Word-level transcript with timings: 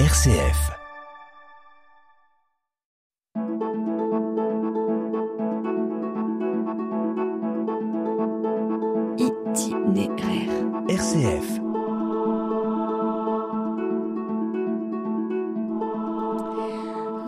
RCF. 0.00 0.72
Itinéraire. 9.16 10.50
RCF. 10.88 11.60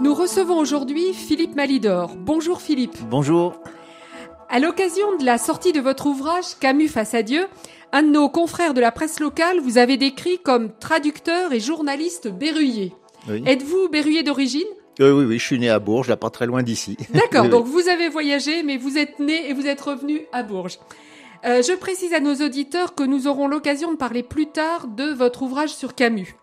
Nous 0.01 0.13
recevons 0.13 0.59
aujourd'hui 0.59 1.15
Philippe 1.15 1.55
Malidor. 1.55 2.17
Bonjour 2.17 2.61
Philippe. 2.61 2.99
Bonjour. 3.09 3.61
À 4.49 4.59
l'occasion 4.59 5.17
de 5.19 5.25
la 5.25 5.39
sortie 5.39 5.73
de 5.73 5.81
votre 5.81 6.07
ouvrage 6.07 6.59
Camus 6.59 6.89
face 6.89 7.15
à 7.15 7.23
Dieu, 7.23 7.47
un 7.93 8.03
de 8.03 8.11
nos 8.11 8.29
confrères 8.29 8.75
de 8.75 8.81
la 8.81 8.93
presse 8.93 9.21
locale 9.21 9.61
vous 9.61 9.79
avait 9.79 9.97
décrit 9.97 10.39
comme 10.39 10.71
traducteur 10.79 11.53
et 11.53 11.61
journaliste 11.61 12.29
berruyer. 12.29 12.93
Oui. 13.29 13.43
Êtes-vous 13.47 13.89
berruyer 13.89 14.23
d'origine? 14.23 14.67
Euh, 15.01 15.13
oui, 15.13 15.25
oui, 15.27 15.39
je 15.39 15.45
suis 15.45 15.59
né 15.59 15.69
à 15.69 15.79
Bourges, 15.79 16.09
là 16.09 16.17
pas 16.17 16.31
très 16.31 16.47
loin 16.47 16.63
d'ici. 16.63 16.97
D'accord, 17.13 17.45
Oui, 17.45 17.51
donc 17.51 17.67
vous 17.67 17.89
avez 17.89 18.09
voyagé, 18.09 18.63
mais 18.63 18.77
vous 18.77 18.97
êtes 18.97 19.19
né 19.19 19.49
et 19.49 19.53
vous 19.53 19.67
êtes 19.67 19.81
revenu 19.81 20.23
à 20.33 20.43
Bourges. 20.43 20.79
Euh, 21.45 21.63
je 21.63 21.73
précise 21.75 22.15
à 22.15 22.21
nos 22.21 22.35
auditeurs 22.37 22.95
que 22.95 23.03
nous 23.03 23.27
aurons 23.27 23.47
l'occasion 23.47 23.93
de 23.93 23.97
parler 23.97 24.23
plus 24.23 24.47
tard 24.47 24.89
de 24.89 25.13
votre 25.13 25.43
ouvrage 25.43 25.75
sur 25.75 25.95
Camus. 25.95 26.35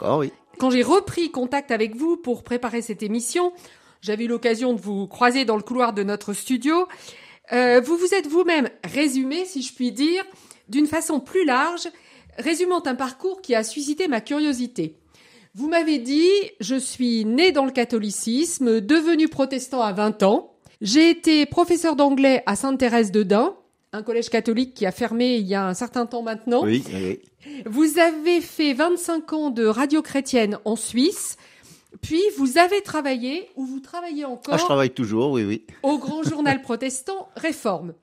Ah 0.00 0.18
oui. 0.18 0.32
Quand 0.58 0.70
j'ai 0.70 0.82
repris 0.82 1.30
contact 1.30 1.70
avec 1.70 1.96
vous 1.96 2.16
pour 2.16 2.42
préparer 2.42 2.80
cette 2.80 3.02
émission, 3.02 3.52
j'avais 4.00 4.24
eu 4.24 4.28
l'occasion 4.28 4.72
de 4.72 4.80
vous 4.80 5.06
croiser 5.06 5.44
dans 5.44 5.56
le 5.56 5.62
couloir 5.62 5.92
de 5.92 6.02
notre 6.02 6.32
studio. 6.32 6.86
Euh, 7.52 7.80
vous 7.80 7.96
vous 7.96 8.14
êtes 8.14 8.26
vous-même 8.26 8.70
résumé, 8.84 9.44
si 9.44 9.62
je 9.62 9.74
puis 9.74 9.92
dire, 9.92 10.24
d'une 10.68 10.86
façon 10.86 11.20
plus 11.20 11.44
large, 11.44 11.88
résumant 12.38 12.82
un 12.86 12.94
parcours 12.94 13.40
qui 13.42 13.54
a 13.54 13.62
suscité 13.64 14.08
ma 14.08 14.20
curiosité. 14.20 14.96
Vous 15.54 15.68
m'avez 15.68 15.98
dit, 15.98 16.28
je 16.60 16.74
suis 16.74 17.24
né 17.24 17.52
dans 17.52 17.64
le 17.64 17.70
catholicisme, 17.70 18.80
devenu 18.80 19.28
protestant 19.28 19.82
à 19.82 19.92
20 19.92 20.22
ans. 20.24 20.52
J'ai 20.80 21.10
été 21.10 21.46
professeur 21.46 21.94
d'anglais 21.94 22.42
à 22.46 22.56
Sainte-Thérèse 22.56 23.12
de 23.12 23.22
Dain, 23.22 23.54
un 23.92 24.02
collège 24.02 24.28
catholique 24.30 24.74
qui 24.74 24.84
a 24.86 24.90
fermé 24.90 25.36
il 25.36 25.46
y 25.46 25.54
a 25.54 25.64
un 25.66 25.74
certain 25.74 26.06
temps 26.06 26.22
maintenant. 26.22 26.64
Oui, 26.64 26.82
oui. 26.92 27.20
Vous 27.66 27.98
avez 28.00 28.40
fait 28.40 28.72
25 28.72 29.32
ans 29.32 29.50
de 29.50 29.64
radio 29.64 30.02
chrétienne 30.02 30.58
en 30.64 30.74
Suisse, 30.74 31.36
puis 32.00 32.20
vous 32.36 32.58
avez 32.58 32.80
travaillé, 32.80 33.48
ou 33.54 33.64
vous 33.64 33.78
travaillez 33.78 34.24
encore, 34.24 34.54
Ah, 34.54 34.58
je 34.58 34.64
travaille 34.64 34.90
toujours, 34.90 35.30
oui, 35.30 35.44
oui. 35.44 35.64
au 35.84 35.98
grand 35.98 36.24
journal 36.24 36.60
protestant 36.62 37.28
Réforme. 37.36 37.94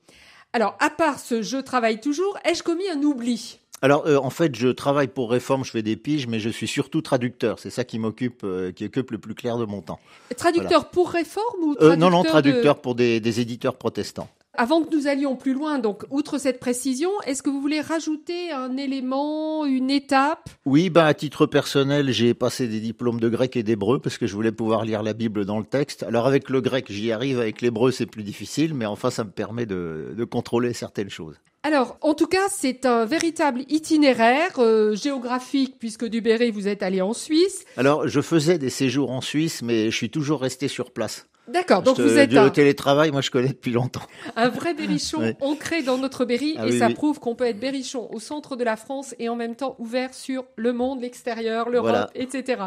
Alors, 0.53 0.75
à 0.79 0.89
part 0.89 1.19
ce 1.19 1.41
je 1.41 1.57
travaille 1.57 2.01
toujours, 2.01 2.37
ai-je 2.45 2.61
commis 2.63 2.89
un 2.89 3.01
oubli? 3.03 3.57
Alors, 3.81 4.05
euh, 4.05 4.17
en 4.17 4.29
fait, 4.29 4.53
je 4.55 4.67
travaille 4.67 5.07
pour 5.07 5.31
Réforme, 5.31 5.63
je 5.65 5.71
fais 5.71 5.81
des 5.81 5.95
piges, 5.95 6.27
mais 6.27 6.39
je 6.39 6.49
suis 6.49 6.67
surtout 6.67 7.01
traducteur. 7.01 7.57
C'est 7.57 7.69
ça 7.71 7.83
qui 7.83 7.97
m'occupe, 7.97 8.41
euh, 8.43 8.71
qui 8.71 8.85
occupe 8.85 9.09
le 9.11 9.17
plus 9.17 9.33
clair 9.33 9.57
de 9.57 9.65
mon 9.65 9.81
temps. 9.81 9.99
Traducteur 10.37 10.89
pour 10.89 11.09
Réforme 11.09 11.63
ou 11.63 11.71
Euh, 11.71 11.75
traducteur 11.95 11.97
non, 11.97 12.09
non, 12.17 12.21
de- 12.23 12.27
traducteur 12.27 12.79
pour 12.81 12.93
des, 12.95 13.19
des 13.19 13.39
éditeurs 13.39 13.75
protestants. 13.77 14.29
Avant 14.53 14.83
que 14.83 14.93
nous 14.93 15.07
allions 15.07 15.37
plus 15.37 15.53
loin, 15.53 15.79
donc, 15.79 16.03
outre 16.09 16.37
cette 16.37 16.59
précision, 16.59 17.09
est-ce 17.25 17.41
que 17.41 17.49
vous 17.49 17.61
voulez 17.61 17.79
rajouter 17.79 18.51
un 18.51 18.75
élément, 18.75 19.65
une 19.65 19.89
étape? 19.89 20.49
Oui, 20.65 20.89
ben 20.89 21.05
à 21.05 21.13
titre 21.13 21.45
personnel, 21.45 22.11
j'ai 22.11 22.33
passé 22.33 22.67
des 22.67 22.81
diplômes 22.81 23.21
de 23.21 23.29
grec 23.29 23.55
et 23.55 23.63
d'hébreu 23.63 23.99
parce 23.99 24.17
que 24.17 24.27
je 24.27 24.35
voulais 24.35 24.51
pouvoir 24.51 24.83
lire 24.83 25.03
la 25.03 25.13
Bible 25.13 25.45
dans 25.45 25.57
le 25.57 25.65
texte. 25.65 26.03
Alors 26.03 26.27
avec 26.27 26.49
le 26.49 26.59
grec, 26.59 26.87
j'y 26.89 27.13
arrive, 27.13 27.39
avec 27.39 27.61
l'hébreu, 27.61 27.91
c'est 27.91 28.05
plus 28.05 28.23
difficile, 28.23 28.73
mais 28.73 28.85
enfin, 28.85 29.09
ça 29.09 29.23
me 29.23 29.31
permet 29.31 29.65
de, 29.65 30.13
de 30.17 30.23
contrôler 30.25 30.73
certaines 30.73 31.09
choses. 31.09 31.37
Alors, 31.63 31.97
en 32.01 32.15
tout 32.15 32.25
cas, 32.25 32.49
c'est 32.49 32.87
un 32.87 33.05
véritable 33.05 33.61
itinéraire 33.69 34.57
euh, 34.57 34.95
géographique, 34.95 35.75
puisque 35.77 36.05
du 36.05 36.21
vous 36.51 36.67
êtes 36.67 36.81
allé 36.81 37.01
en 37.01 37.13
Suisse. 37.13 37.65
Alors, 37.77 38.07
je 38.07 38.19
faisais 38.19 38.57
des 38.57 38.71
séjours 38.71 39.11
en 39.11 39.21
Suisse, 39.21 39.61
mais 39.61 39.91
je 39.91 39.95
suis 39.95 40.09
toujours 40.09 40.41
resté 40.41 40.67
sur 40.67 40.91
place. 40.91 41.27
D'accord, 41.51 41.81
donc 41.81 41.99
vous 41.99 42.17
êtes 42.17 42.31
le 42.31 42.39
un, 42.39 42.49
télétravail, 42.49 43.11
moi, 43.11 43.21
je 43.21 43.29
connais 43.31 43.49
depuis 43.49 43.71
longtemps. 43.71 44.01
un 44.35 44.49
vrai 44.49 44.73
berrichon 44.73 45.19
Ouais. 45.21 45.35
ancré 45.41 45.81
dans 45.83 45.97
notre 45.97 46.25
Berry, 46.25 46.55
Ah 46.57 46.65
et 46.67 46.71
oui, 46.71 46.79
ça 46.79 46.87
oui. 46.87 46.93
prouve 46.93 47.19
qu'on 47.19 47.35
peut 47.35 47.45
être 47.45 47.59
berrichon 47.59 48.09
au 48.11 48.19
centre 48.19 48.55
de 48.55 48.63
la 48.63 48.75
France 48.77 49.13
et 49.19 49.29
en 49.29 49.35
même 49.35 49.55
temps 49.55 49.75
ouvert 49.79 50.13
sur 50.13 50.45
le 50.55 50.73
monde, 50.73 51.01
l'extérieur, 51.01 51.69
l'Europe, 51.69 51.89
Voilà. 51.89 52.09
etc. 52.15 52.63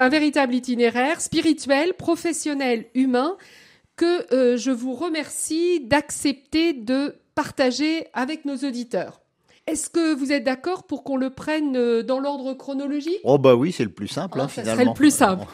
Un 0.00 0.08
véritable 0.08 0.54
itinéraire 0.54 1.20
spirituel, 1.20 1.94
professionnel, 1.94 2.86
humain, 2.94 3.36
que 3.96 4.32
euh, 4.34 4.56
je 4.56 4.70
vous 4.70 4.94
remercie 4.94 5.80
d'accepter 5.80 6.72
de 6.72 7.14
partager 7.34 8.06
avec 8.12 8.44
nos 8.44 8.56
auditeurs. 8.56 9.20
Est-ce 9.66 9.88
que 9.88 10.14
vous 10.14 10.30
êtes 10.32 10.44
d'accord 10.44 10.82
pour 10.84 11.04
qu'on 11.04 11.16
le 11.16 11.30
prenne 11.30 11.76
euh, 11.76 12.02
dans 12.02 12.20
l'ordre 12.20 12.52
chronologique? 12.54 13.20
Oh 13.24 13.38
bah 13.38 13.54
oui, 13.54 13.72
c'est 13.72 13.84
le 13.84 13.90
plus 13.92 14.08
simple, 14.08 14.38
Ah, 14.40 14.44
hein, 14.44 14.48
ça 14.48 14.62
finalement. 14.62 14.74
serait 14.82 14.84
le 14.90 14.94
plus 14.94 15.14
simple. 15.14 15.44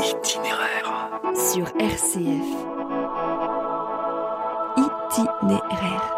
Itinéraire. 0.00 0.47
Sur 1.34 1.66
RCF. 1.78 2.46
Itinéraire. 4.76 6.14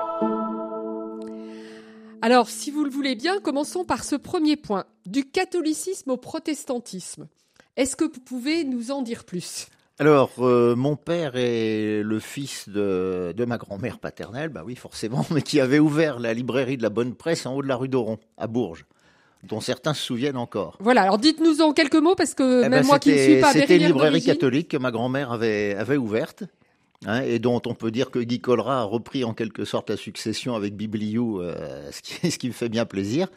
Alors, 2.23 2.49
si 2.49 2.71
vous 2.71 2.85
le 2.85 2.91
voulez 2.91 3.17
bien, 3.17 3.41
commençons 3.41 3.85
par 3.85 4.05
ce 4.05 4.15
premier 4.15 4.57
point. 4.57 4.85
Du 5.07 5.25
catholicisme 5.25 6.11
au 6.11 6.17
protestantisme. 6.17 7.29
Est-ce 7.77 7.97
que 7.97 8.05
vous 8.05 8.21
pouvez 8.21 8.65
nous 8.65 8.91
en 8.91 9.03
dire 9.03 9.25
plus? 9.25 9.67
Alors, 9.99 10.31
euh, 10.39 10.77
mon 10.77 10.97
père 10.97 11.33
est 11.35 12.03
le 12.03 12.21
fils 12.21 12.69
de, 12.69 13.35
de 13.37 13.45
ma 13.45 13.59
grand-mère 13.59 13.99
paternelle, 13.99 14.51
bah 14.51 14.63
oui, 14.65 14.77
forcément, 14.77 15.27
mais 15.31 15.43
qui 15.43 15.61
avait 15.61 15.79
ouvert 15.79 16.21
la 16.21 16.35
librairie 16.35 16.77
de 16.77 16.83
la 16.83 16.91
Bonne 16.91 17.15
Presse 17.15 17.47
en 17.47 17.55
haut 17.55 17.63
de 17.63 17.69
la 17.69 17.77
rue 17.77 17.89
d'Oron, 17.89 18.19
à 18.37 18.47
Bourges, 18.47 18.87
dont 19.43 19.61
certains 19.61 19.95
se 19.95 20.03
souviennent 20.03 20.37
encore. 20.37 20.77
Voilà, 20.81 21.03
alors 21.03 21.19
dites-nous 21.19 21.61
en 21.63 21.73
quelques 21.73 21.95
mots, 21.97 22.15
parce 22.15 22.35
que 22.35 22.59
Eh 22.65 22.69
même 22.69 22.81
ben, 22.83 22.87
moi 22.87 22.99
qui 22.99 23.13
ne 23.13 23.17
suis 23.17 23.41
pas 23.41 23.53
C'était 23.53 23.77
une 23.77 23.87
librairie 23.87 24.23
catholique 24.23 24.69
que 24.69 24.77
ma 24.77 24.91
grand-mère 24.91 25.33
avait, 25.33 25.75
avait 25.75 25.97
ouverte. 25.97 26.45
hein, 27.07 27.23
et 27.23 27.39
dont 27.39 27.63
on 27.67 27.75
peut 27.75 27.91
dire 27.91 28.11
que 28.11 28.19
Guy 28.19 28.41
Colrat 28.41 28.81
a 28.81 28.85
repris 28.85 29.25
en 29.25 29.33
quelque 29.35 29.65
sorte 29.65 29.89
la 29.91 29.97
succession 29.97 30.55
avec 30.55 30.77
Bibliou, 30.77 31.41
euh, 31.41 31.89
ce, 31.93 32.03
qui, 32.03 32.31
ce 32.31 32.39
qui 32.39 32.49
me 32.49 32.53
fait 32.53 32.69
bien 32.69 32.85
plaisir. 32.85 33.29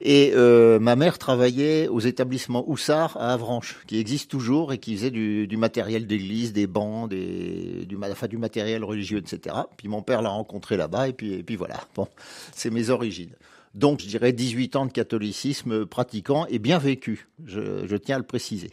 Et 0.00 0.32
euh, 0.34 0.78
ma 0.80 0.96
mère 0.96 1.18
travaillait 1.18 1.86
aux 1.88 2.00
établissements 2.00 2.68
Houssard 2.68 3.16
à 3.16 3.32
Avranches, 3.32 3.80
qui 3.86 3.98
existent 3.98 4.28
toujours 4.28 4.72
et 4.72 4.78
qui 4.78 4.96
faisait 4.96 5.10
du, 5.12 5.46
du 5.46 5.56
matériel 5.56 6.06
d'église, 6.06 6.52
des 6.52 6.66
bancs, 6.66 7.08
des, 7.08 7.86
du, 7.86 7.96
ma- 7.96 8.10
enfin, 8.10 8.26
du 8.26 8.36
matériel 8.36 8.82
religieux, 8.84 9.18
etc. 9.18 9.54
Puis 9.76 9.88
mon 9.88 10.02
père 10.02 10.20
l'a 10.20 10.30
rencontré 10.30 10.76
là-bas 10.76 11.08
et 11.08 11.12
puis, 11.12 11.34
et 11.34 11.42
puis 11.42 11.54
voilà. 11.56 11.80
Bon, 11.94 12.08
c'est 12.54 12.70
mes 12.70 12.90
origines. 12.90 13.30
Donc 13.74 14.00
je 14.00 14.06
dirais 14.06 14.32
18 14.32 14.76
ans 14.76 14.86
de 14.86 14.92
catholicisme 14.92 15.84
pratiquant 15.86 16.46
et 16.46 16.58
bien 16.58 16.78
vécu, 16.78 17.28
je, 17.44 17.86
je 17.86 17.96
tiens 17.96 18.16
à 18.16 18.18
le 18.18 18.24
préciser. 18.24 18.70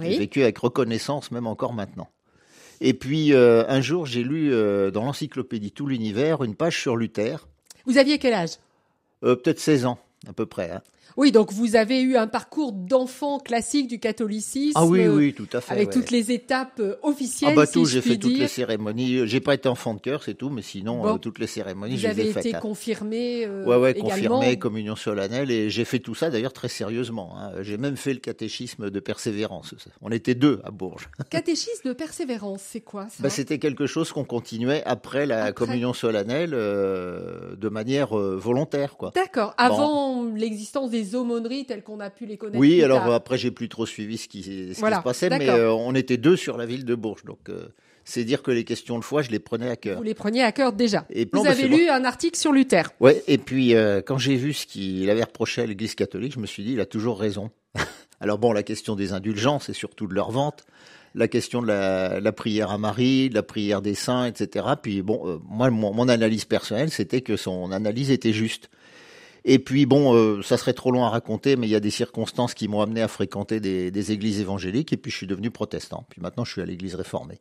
J'ai 0.00 0.18
vécu 0.18 0.42
avec 0.42 0.58
reconnaissance, 0.58 1.30
même 1.30 1.46
encore 1.46 1.72
maintenant. 1.72 2.08
Et 2.80 2.94
puis, 2.94 3.32
euh, 3.32 3.64
un 3.68 3.80
jour, 3.80 4.06
j'ai 4.06 4.24
lu 4.24 4.52
euh, 4.52 4.90
dans 4.90 5.04
l'encyclopédie 5.04 5.70
Tout 5.70 5.86
l'univers 5.86 6.42
une 6.42 6.56
page 6.56 6.80
sur 6.80 6.96
Luther, 6.96 7.46
Vous 7.86 7.98
aviez 7.98 8.18
quel 8.18 8.34
âge? 8.34 8.58
Euh, 9.22 9.36
peut-être 9.36 9.60
16 9.60 9.86
ans, 9.86 9.98
à 10.26 10.32
peu 10.32 10.46
près. 10.46 10.70
hein. 10.70 10.82
Oui, 11.16 11.30
donc 11.32 11.52
vous 11.52 11.76
avez 11.76 12.00
eu 12.02 12.16
un 12.16 12.26
parcours 12.26 12.72
d'enfant 12.72 13.38
classique 13.38 13.86
du 13.86 14.00
catholicisme. 14.00 14.72
Ah 14.74 14.84
oui, 14.84 15.00
euh, 15.02 15.14
oui, 15.16 15.32
tout 15.32 15.46
à 15.52 15.60
fait. 15.60 15.72
Avec 15.72 15.88
ouais. 15.88 15.94
toutes 15.94 16.10
les 16.10 16.32
étapes 16.32 16.80
euh, 16.80 16.96
officielles, 17.02 17.52
Ah 17.52 17.56
bah 17.56 17.66
si 17.66 17.84
j'ai 17.86 18.00
fait 18.00 18.16
toutes 18.18 18.36
les 18.36 18.48
cérémonies. 18.48 19.26
J'ai 19.26 19.40
pas 19.40 19.54
été 19.54 19.68
enfant 19.68 19.94
de 19.94 20.00
cœur, 20.00 20.22
c'est 20.24 20.34
tout, 20.34 20.50
mais 20.50 20.62
sinon, 20.62 21.02
Bon. 21.02 21.14
euh, 21.14 21.18
toutes 21.18 21.38
les 21.38 21.46
cérémonies, 21.46 21.94
Vous 21.94 22.00
je 22.00 22.06
les 22.08 22.10
avez 22.10 22.22
ai 22.22 22.30
été 22.30 22.42
faites. 22.42 22.54
hein. 22.56 22.58
confirmé 22.60 23.44
euh, 23.46 23.64
Ouais, 23.64 23.76
ouais, 23.76 23.94
confirmé, 23.94 24.58
communion 24.58 24.96
solennelle, 24.96 25.50
et 25.50 25.70
j'ai 25.70 25.84
fait 25.84 26.00
tout 26.00 26.14
ça 26.16 26.30
d'ailleurs 26.30 26.52
très 26.52 26.68
sérieusement. 26.68 27.34
hein. 27.38 27.52
J'ai 27.62 27.76
même 27.76 27.96
fait 27.96 28.12
le 28.14 28.20
catéchisme 28.20 28.90
de 28.90 29.00
persévérance. 29.00 29.74
On 30.02 30.10
était 30.10 30.34
deux 30.34 30.60
à 30.64 30.70
Bourges. 30.72 31.08
Catéchisme 31.30 31.88
de 31.88 31.92
persévérance, 31.92 32.60
c'est 32.64 32.80
quoi 32.80 33.04
ça? 33.08 33.22
Bah, 33.22 33.30
C'était 33.30 33.58
quelque 33.58 33.86
chose 33.86 34.10
qu'on 34.10 34.24
continuait 34.24 34.82
après 34.84 35.26
la 35.26 35.44
Après. 35.44 35.52
communion 35.66 35.92
solennelle 35.92 36.54
euh, 36.54 37.54
de 37.56 37.68
manière 37.68 38.18
euh, 38.18 38.36
volontaire, 38.36 38.96
quoi. 38.96 39.12
D'accord, 39.14 39.54
avant 39.58 40.24
l'existence 40.34 40.90
des 40.94 41.14
aumôneries 41.14 41.66
telles 41.66 41.82
qu'on 41.82 42.00
a 42.00 42.10
pu 42.10 42.26
les 42.26 42.36
connaître. 42.36 42.58
Oui, 42.58 42.82
alors 42.82 43.00
tard. 43.00 43.12
après 43.12 43.36
j'ai 43.36 43.50
plus 43.50 43.68
trop 43.68 43.86
suivi 43.86 44.16
ce 44.16 44.28
qui, 44.28 44.42
ce 44.42 44.48
qui 44.74 44.80
Voilà, 44.80 44.98
se 44.98 45.02
passait, 45.02 45.28
mais 45.28 45.48
euh, 45.48 45.72
on 45.72 45.94
était 45.94 46.16
deux 46.16 46.36
sur 46.36 46.56
la 46.56 46.66
ville 46.66 46.84
de 46.84 46.94
Bourges, 46.94 47.24
donc 47.24 47.48
euh, 47.48 47.68
c'est 48.04 48.24
dire 48.24 48.42
que 48.42 48.50
les 48.50 48.64
questions 48.64 48.98
de 48.98 49.04
foi, 49.04 49.22
je 49.22 49.30
les 49.30 49.38
prenais 49.38 49.68
à 49.68 49.76
cœur. 49.76 49.96
Vous 49.96 50.02
les 50.02 50.14
preniez 50.14 50.42
à 50.42 50.52
cœur 50.52 50.72
déjà. 50.72 51.06
Et 51.10 51.26
Vous 51.30 51.42
non, 51.42 51.50
avez 51.50 51.66
lu 51.66 51.88
un 51.88 52.04
article 52.04 52.38
sur 52.38 52.52
Luther. 52.52 52.92
Ouais, 53.00 53.22
et 53.26 53.38
puis 53.38 53.74
euh, 53.74 54.02
quand 54.04 54.18
j'ai 54.18 54.36
vu 54.36 54.52
ce 54.52 54.66
qu'il 54.66 55.08
avait 55.10 55.24
reproché 55.24 55.62
à 55.62 55.66
l'Église 55.66 55.94
catholique, 55.94 56.34
je 56.34 56.38
me 56.38 56.46
suis 56.46 56.62
dit, 56.62 56.74
il 56.74 56.80
a 56.80 56.86
toujours 56.86 57.18
raison. 57.18 57.50
Alors 58.20 58.38
bon, 58.38 58.52
la 58.52 58.62
question 58.62 58.94
des 58.94 59.12
indulgences 59.12 59.68
et 59.68 59.72
surtout 59.72 60.06
de 60.06 60.14
leur 60.14 60.30
vente, 60.30 60.64
la 61.14 61.28
question 61.28 61.62
de 61.62 61.66
la, 61.66 62.20
la 62.20 62.32
prière 62.32 62.70
à 62.70 62.78
Marie, 62.78 63.30
de 63.30 63.34
la 63.34 63.42
prière 63.42 63.82
des 63.82 63.94
saints, 63.94 64.26
etc. 64.26 64.66
Puis 64.80 65.02
bon, 65.02 65.22
euh, 65.26 65.38
moi, 65.48 65.70
mon, 65.70 65.92
mon 65.92 66.08
analyse 66.08 66.44
personnelle, 66.44 66.90
c'était 66.90 67.22
que 67.22 67.36
son 67.36 67.72
analyse 67.72 68.10
était 68.10 68.32
juste. 68.32 68.68
Et 69.44 69.58
puis 69.58 69.84
bon, 69.84 70.14
euh, 70.14 70.42
ça 70.42 70.56
serait 70.56 70.72
trop 70.72 70.90
long 70.90 71.04
à 71.04 71.10
raconter, 71.10 71.56
mais 71.56 71.66
il 71.66 71.70
y 71.70 71.74
a 71.76 71.80
des 71.80 71.90
circonstances 71.90 72.54
qui 72.54 72.66
m'ont 72.66 72.80
amené 72.80 73.02
à 73.02 73.08
fréquenter 73.08 73.60
des, 73.60 73.90
des 73.90 74.12
églises 74.12 74.40
évangéliques, 74.40 74.92
et 74.92 74.96
puis 74.96 75.10
je 75.10 75.16
suis 75.18 75.26
devenu 75.26 75.50
protestant. 75.50 76.06
Puis 76.08 76.22
maintenant, 76.22 76.44
je 76.44 76.52
suis 76.52 76.62
à 76.62 76.66
l'église 76.66 76.94
réformée. 76.94 77.40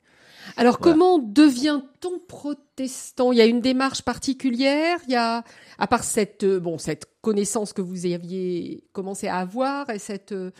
Alors 0.57 0.77
Voilà. 0.79 0.93
comment 0.93 1.19
devient-on 1.19 2.19
protestant? 2.27 3.31
Il 3.31 3.37
y 3.37 3.41
a 3.41 3.45
une 3.45 3.61
démarche 3.61 4.01
particulière, 4.01 4.99
il 5.07 5.13
y 5.13 5.15
a 5.15 5.43
à 5.77 5.87
part 5.87 6.03
cette 6.03 6.43
euh, 6.43 6.59
bon 6.59 6.77
cette 6.77 7.05
connaissance 7.21 7.71
que 7.71 7.81
vous 7.81 8.05
aviez 8.05 8.83
commencé 8.91 9.27
à 9.27 9.37
avoir 9.37 9.89
et 9.89 9.99
cette 9.99 10.33
euh, 10.33 10.51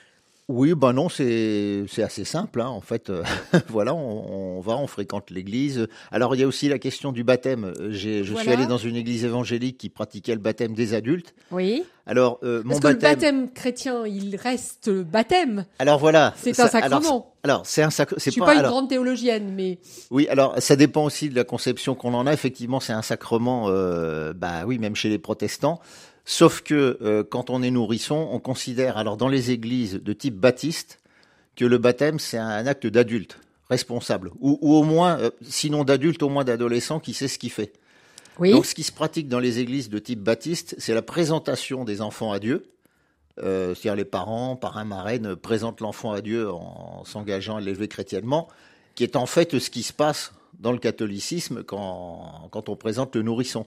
Oui, 0.50 0.74
ben 0.75 0.92
non, 0.92 1.07
c'est 1.07 1.86
assez 2.04 2.25
simple. 2.25 2.60
Hein. 2.60 2.68
En 2.68 2.81
fait, 2.81 3.10
euh, 3.10 3.24
voilà, 3.69 3.94
on, 3.94 4.57
on 4.57 4.60
va, 4.60 4.75
on 4.75 4.88
fréquente 4.88 5.30
l'église. 5.31 5.88
Alors, 6.12 6.36
il 6.36 6.42
y 6.42 6.44
a 6.44 6.48
aussi 6.48 6.68
la 6.68 6.80
question 6.80 7.13
du 7.13 7.24
baptême. 7.24 7.74
J'ai, 7.90 8.25
je 8.25 8.36
suis 8.36 8.50
allé 8.50 8.66
dans 8.66 8.78
une 8.78 8.98
église 8.98 9.24
évangélique 9.24 9.78
qui 9.78 9.90
pratiquait 9.90 10.34
le 10.34 10.42
baptême 10.42 10.74
des 10.74 10.94
adultes. 10.94 11.34
oui 11.51 11.84
Alors, 12.06 12.40
euh, 12.44 12.62
mon 12.66 12.72
parce 12.72 12.81
que 12.81 12.88
le 12.90 12.95
baptême, 12.95 13.51
chrétien 13.54 14.06
il 14.06 14.36
reste 14.36 14.90
baptême 14.90 15.66
Alors 15.80 15.98
voilà. 15.98 16.34
c'est 16.36 16.60
un 16.60 16.68
sacrement. 16.68 16.98
Alors, 16.98 17.34
alors, 17.45 17.62
c'est 17.66 17.81
un 17.81 17.90
sacre. 17.90 18.16
je 18.18 18.30
suis 18.30 18.40
pas. 18.40 18.48
pas, 18.48 18.54
une 18.54 18.60
alors, 18.60 18.72
grande 18.72 18.90
théologienne 18.90 19.54
mais 19.54 19.78
Oui, 20.12 20.28
alors 20.30 20.56
ça 20.60 20.75
dépend 20.75 21.06
aussi 21.06 21.30
de 21.30 21.36
la 21.36 21.44
conception 21.44 21.95
qu'on 21.95 22.13
en 22.13 22.25
a. 22.25 22.34
Effectivement, 22.34 22.80
c'est 22.80 22.94
un 22.94 23.01
sacrement, 23.01 23.66
euh, 23.68 24.34
bah 24.34 24.63
oui, 24.66 24.78
même 24.78 24.95
chez 24.95 25.10
les 25.10 25.19
protestants. 25.19 25.80
Sauf 26.25 26.62
que 26.62 26.98
euh, 27.02 27.24
quand 27.24 27.50
on 27.50 27.62
est 27.62 27.72
nourrisson, 27.72 28.30
on 28.31 28.40
considère, 28.40 28.98
alors 28.98 29.18
dans 29.18 29.28
les 29.28 29.52
églises 29.52 29.96
de 30.02 30.14
type 30.14 30.36
baptiste, 30.36 31.00
que 31.56 31.66
le 31.66 31.78
baptême 31.78 32.20
c'est 32.20 32.38
un 32.38 32.66
acte 32.66 32.88
d'adulte 32.88 33.40
responsable, 33.70 34.31
ou, 34.40 34.58
ou 34.62 34.75
au 34.75 34.84
moins, 34.84 35.20
euh, 35.20 35.31
sinon 35.42 35.84
d'adulte, 35.84 36.24
au 36.24 36.30
moins 36.30 36.44
d'adolescent 36.44 37.00
qui 37.00 37.14
sait 37.14 37.28
ce 37.28 37.38
qu'il 37.38 37.52
fait. 37.52 37.74
oui 38.40 38.52
Donc, 38.52 38.66
ce 38.66 38.75
qui 38.75 38.84
se 38.84 38.92
pratique 38.92 39.28
dans 39.28 39.40
les 39.40 39.60
églises 39.60 39.90
de 39.90 40.00
type 40.00 40.22
baptiste, 40.22 40.75
c'est 40.78 40.94
la 40.94 41.02
présentation 41.02 41.84
des 41.84 42.02
enfants 42.02 42.31
à 42.31 42.40
Dieu. 42.40 42.69
Euh, 43.40 43.74
C'est-à-dire 43.74 43.96
les 43.96 44.06
parents, 44.06 44.56
parrain, 44.56 44.86
marraine, 44.86 45.36
présentent 45.36 45.81
l'enfant 45.81 46.12
à 46.12 46.22
Dieu 46.22 46.52
en 46.52 47.04
s'engageant 47.06 47.58
à 47.58 47.62
l'élever 47.62 47.88
chrétiennement, 47.88 48.48
qui 48.96 49.04
est 49.04 49.16
en 49.16 49.26
fait 49.26 49.58
ce 49.58 49.69
qui 49.69 49.81
se 49.81 49.94
passe 49.94 50.34
dans 50.60 50.72
le 50.72 50.78
catholicisme 50.78 51.64
quand, 51.64 52.48
quand 52.52 52.69
on 52.69 52.76
présente 52.76 53.16
le 53.16 53.24
nourrisson. 53.24 53.66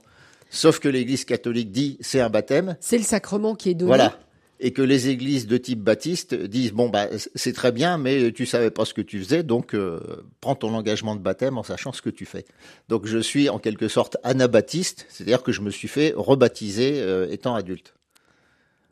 Sauf 0.50 0.78
que 0.78 0.88
l'Église 0.88 1.25
catholique 1.25 1.70
dit 1.70 1.98
c'est 2.00 2.20
un 2.20 2.31
baptême, 2.31 2.76
c'est 2.81 2.98
le 2.98 3.04
sacrement 3.04 3.54
qui 3.54 3.70
est 3.70 3.75
donné 3.75 3.88
voilà. 3.88 4.19
Et 4.58 4.72
que 4.72 4.81
les 4.81 5.10
églises 5.10 5.46
de 5.46 5.58
type 5.58 5.81
baptiste 5.81 6.34
disent 6.34 6.72
bon 6.72 6.88
bah 6.88 7.08
c'est 7.34 7.52
très 7.52 7.72
bien, 7.72 7.98
mais 7.98 8.32
tu 8.32 8.46
savais 8.46 8.70
pas 8.70 8.87
ce 8.87 8.94
que 8.94 9.02
tu 9.02 9.19
faisais, 9.22 9.43
donc 9.43 9.75
euh, 9.75 10.00
prends 10.40 10.54
ton 10.54 10.75
engagement 10.75 11.14
de 11.14 11.20
baptême 11.20 11.58
en 11.58 11.62
sachant 11.62 11.93
ce 11.93 12.00
que 12.00 12.08
tu 12.08 12.25
fais. 12.25 12.46
Donc 12.88 13.06
je 13.06 13.19
suis 13.19 13.50
en 13.50 13.58
quelque 13.58 13.88
sorte 13.88 14.16
anabaptiste, 14.22 15.04
c'est-à-dire 15.10 15.43
que 15.43 15.52
je 15.52 15.60
me 15.60 15.70
suis 15.70 15.88
fait 15.88 16.14
rebaptiser 16.16 17.02
euh, 17.02 17.31
étant 17.31 17.54
adulte. 17.54 17.92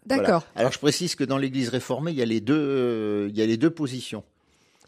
Voilà. 0.07 0.23
d'accord 0.23 0.47
Alors 0.55 0.73
je 0.73 0.79
précise 0.79 1.15
que 1.15 1.25
dans 1.25 1.39
l'Église 1.39 1.71
réformée, 1.71 2.11
il 2.11 2.19
y 2.19 2.23
a 2.23 2.27
les 2.27 2.43
deux, 2.43 2.55
euh, 2.55 3.29
il 3.31 3.39
y 3.39 3.41
a 3.41 3.47
les 3.47 3.57
deux 3.57 3.71
positions. 3.71 4.23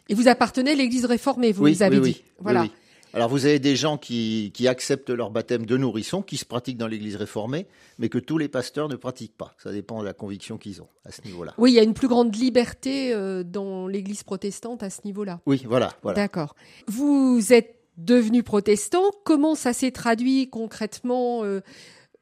et 0.09 0.13
vous 0.13 0.27
appartenez 0.27 0.71
à 0.71 0.75
l'église 0.75 1.05
réformée 1.05 1.51
vous 1.51 1.63
oui, 1.63 1.71
nous 1.71 1.81
avez 1.81 1.97
oui, 1.97 2.11
dit 2.11 2.21
oui, 2.23 2.31
voilà 2.39 2.61
oui, 2.61 2.71
oui. 2.71 2.86
Alors 3.17 3.29
vous 3.29 3.47
avez 3.47 3.57
des 3.57 3.75
gens 3.75 3.97
qui, 3.97 4.51
qui 4.53 4.67
acceptent 4.67 5.09
leur 5.09 5.31
baptême 5.31 5.65
de 5.65 5.75
nourrisson, 5.75 6.21
qui 6.21 6.37
se 6.37 6.45
pratiquent 6.45 6.77
dans 6.77 6.85
l'Église 6.85 7.15
réformée, 7.15 7.65
mais 7.97 8.09
que 8.09 8.19
tous 8.19 8.37
les 8.37 8.47
pasteurs 8.47 8.89
ne 8.89 8.95
pratiquent 8.95 9.35
pas. 9.35 9.55
Ça 9.57 9.71
dépend 9.71 10.01
de 10.01 10.05
la 10.05 10.13
conviction 10.13 10.59
qu'ils 10.59 10.83
ont 10.83 10.87
à 11.03 11.11
ce 11.11 11.23
niveau-là. 11.23 11.55
Oui, 11.57 11.71
il 11.71 11.73
y 11.73 11.79
a 11.79 11.83
une 11.83 11.95
plus 11.95 12.07
grande 12.07 12.35
liberté 12.35 13.15
euh, 13.15 13.41
dans 13.41 13.87
l'Église 13.87 14.21
protestante 14.21 14.83
à 14.83 14.91
ce 14.91 15.01
niveau-là. 15.03 15.41
Oui, 15.47 15.63
voilà, 15.67 15.93
voilà. 16.03 16.15
D'accord. 16.15 16.55
Vous 16.85 17.41
êtes 17.49 17.79
devenu 17.97 18.43
protestant. 18.43 19.01
Comment 19.23 19.55
ça 19.55 19.73
s'est 19.73 19.89
traduit 19.89 20.47
concrètement 20.51 21.43
euh, 21.43 21.61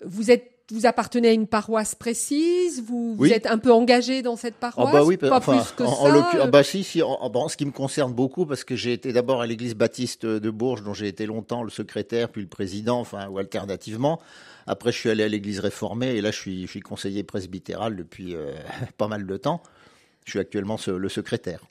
Vous 0.05 0.31
êtes, 0.31 0.49
vous 0.71 0.85
appartenez 0.85 1.29
à 1.29 1.31
une 1.31 1.47
paroisse 1.47 1.93
précise. 1.95 2.81
Vous, 2.81 3.15
vous 3.15 3.21
Oui. 3.23 3.31
êtes 3.31 3.45
un 3.45 3.57
peu 3.57 3.71
engagé 3.71 4.21
dans 4.21 4.35
cette 4.35 4.55
paroisse. 4.55 4.87
Ah 4.89 4.93
bah 4.93 5.03
oui, 5.03 5.17
pas 5.17 5.37
enfin, 5.37 5.57
plus 5.59 5.71
que 5.73 5.83
en, 5.83 5.87
en 5.91 6.05
ça. 6.05 6.29
ah 6.33 6.37
euh, 6.43 6.47
bah 6.47 6.63
si, 6.63 6.83
si, 6.83 7.01
en, 7.03 7.09
en- 7.21 7.31
en 7.35 7.47
ce 7.49 7.57
qui 7.57 7.65
me 7.65 7.71
concerne 7.71 8.13
beaucoup, 8.13 8.45
parce 8.45 8.63
que 8.63 8.75
j'ai 8.75 8.93
été 8.93 9.13
d'abord 9.13 9.41
à 9.41 9.47
l'église 9.47 9.75
baptiste 9.75 10.25
de 10.25 10.49
Bourges, 10.49 10.83
dont 10.83 10.93
j'ai 10.93 11.07
été 11.07 11.25
longtemps 11.25 11.63
le 11.63 11.69
secrétaire, 11.69 12.29
puis 12.29 12.41
le 12.41 12.47
président, 12.47 12.99
enfin, 12.99 13.27
ou 13.27 13.37
alternativement. 13.37 14.19
Après, 14.67 14.91
je 14.91 14.97
suis 14.97 15.09
allé 15.11 15.23
à 15.23 15.27
l'église 15.27 15.59
réformée, 15.59 16.15
et 16.15 16.21
là, 16.21 16.31
je 16.31 16.37
suis, 16.39 16.65
je 16.65 16.71
suis 16.71 16.79
conseiller 16.79 17.21
presbytéral 17.23 17.95
depuis 17.95 18.33
euh, 18.35 18.55
pas 18.97 19.07
mal 19.07 19.27
de 19.27 19.37
temps. 19.37 19.61
Je 20.25 20.31
suis 20.31 20.39
actuellement 20.39 20.77
le 20.87 21.07
secrétaire. 21.07 21.61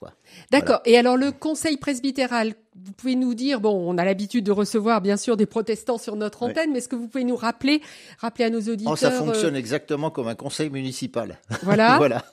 D'accord. 0.49 0.79
Et 0.85 0.97
alors 0.97 1.17
le 1.17 1.33
conseil 1.33 1.75
presbytéral, 1.75 2.53
vous 2.73 2.93
pouvez 2.93 3.15
nous 3.15 3.33
dire, 3.33 3.59
bon, 3.59 3.73
on 3.73 3.97
a 3.97 4.05
l'habitude 4.05 4.45
de 4.45 4.51
recevoir 4.51 5.01
bien 5.01 5.17
sûr 5.17 5.35
des 5.35 5.45
protestants 5.45 5.97
sur 5.97 6.15
notre 6.15 6.43
Oui. 6.43 6.51
antenne, 6.51 6.71
mais 6.71 6.77
est-ce 6.77 6.87
que 6.87 6.95
vous 6.95 7.09
pouvez 7.09 7.25
nous 7.25 7.35
rappeler, 7.35 7.81
rappeler 8.17 8.45
à 8.45 8.49
nos 8.49 8.61
auditeurs 8.61 8.93
Oh, 8.93 8.95
ça 8.95 9.11
euh, 9.11 9.17
fonctionne 9.17 9.57
exactement 9.57 10.09
comme 10.09 10.29
un 10.29 10.35
conseil 10.35 10.69
municipal. 10.69 11.37
Voilà. 11.63 11.97
voilà. 11.97 12.23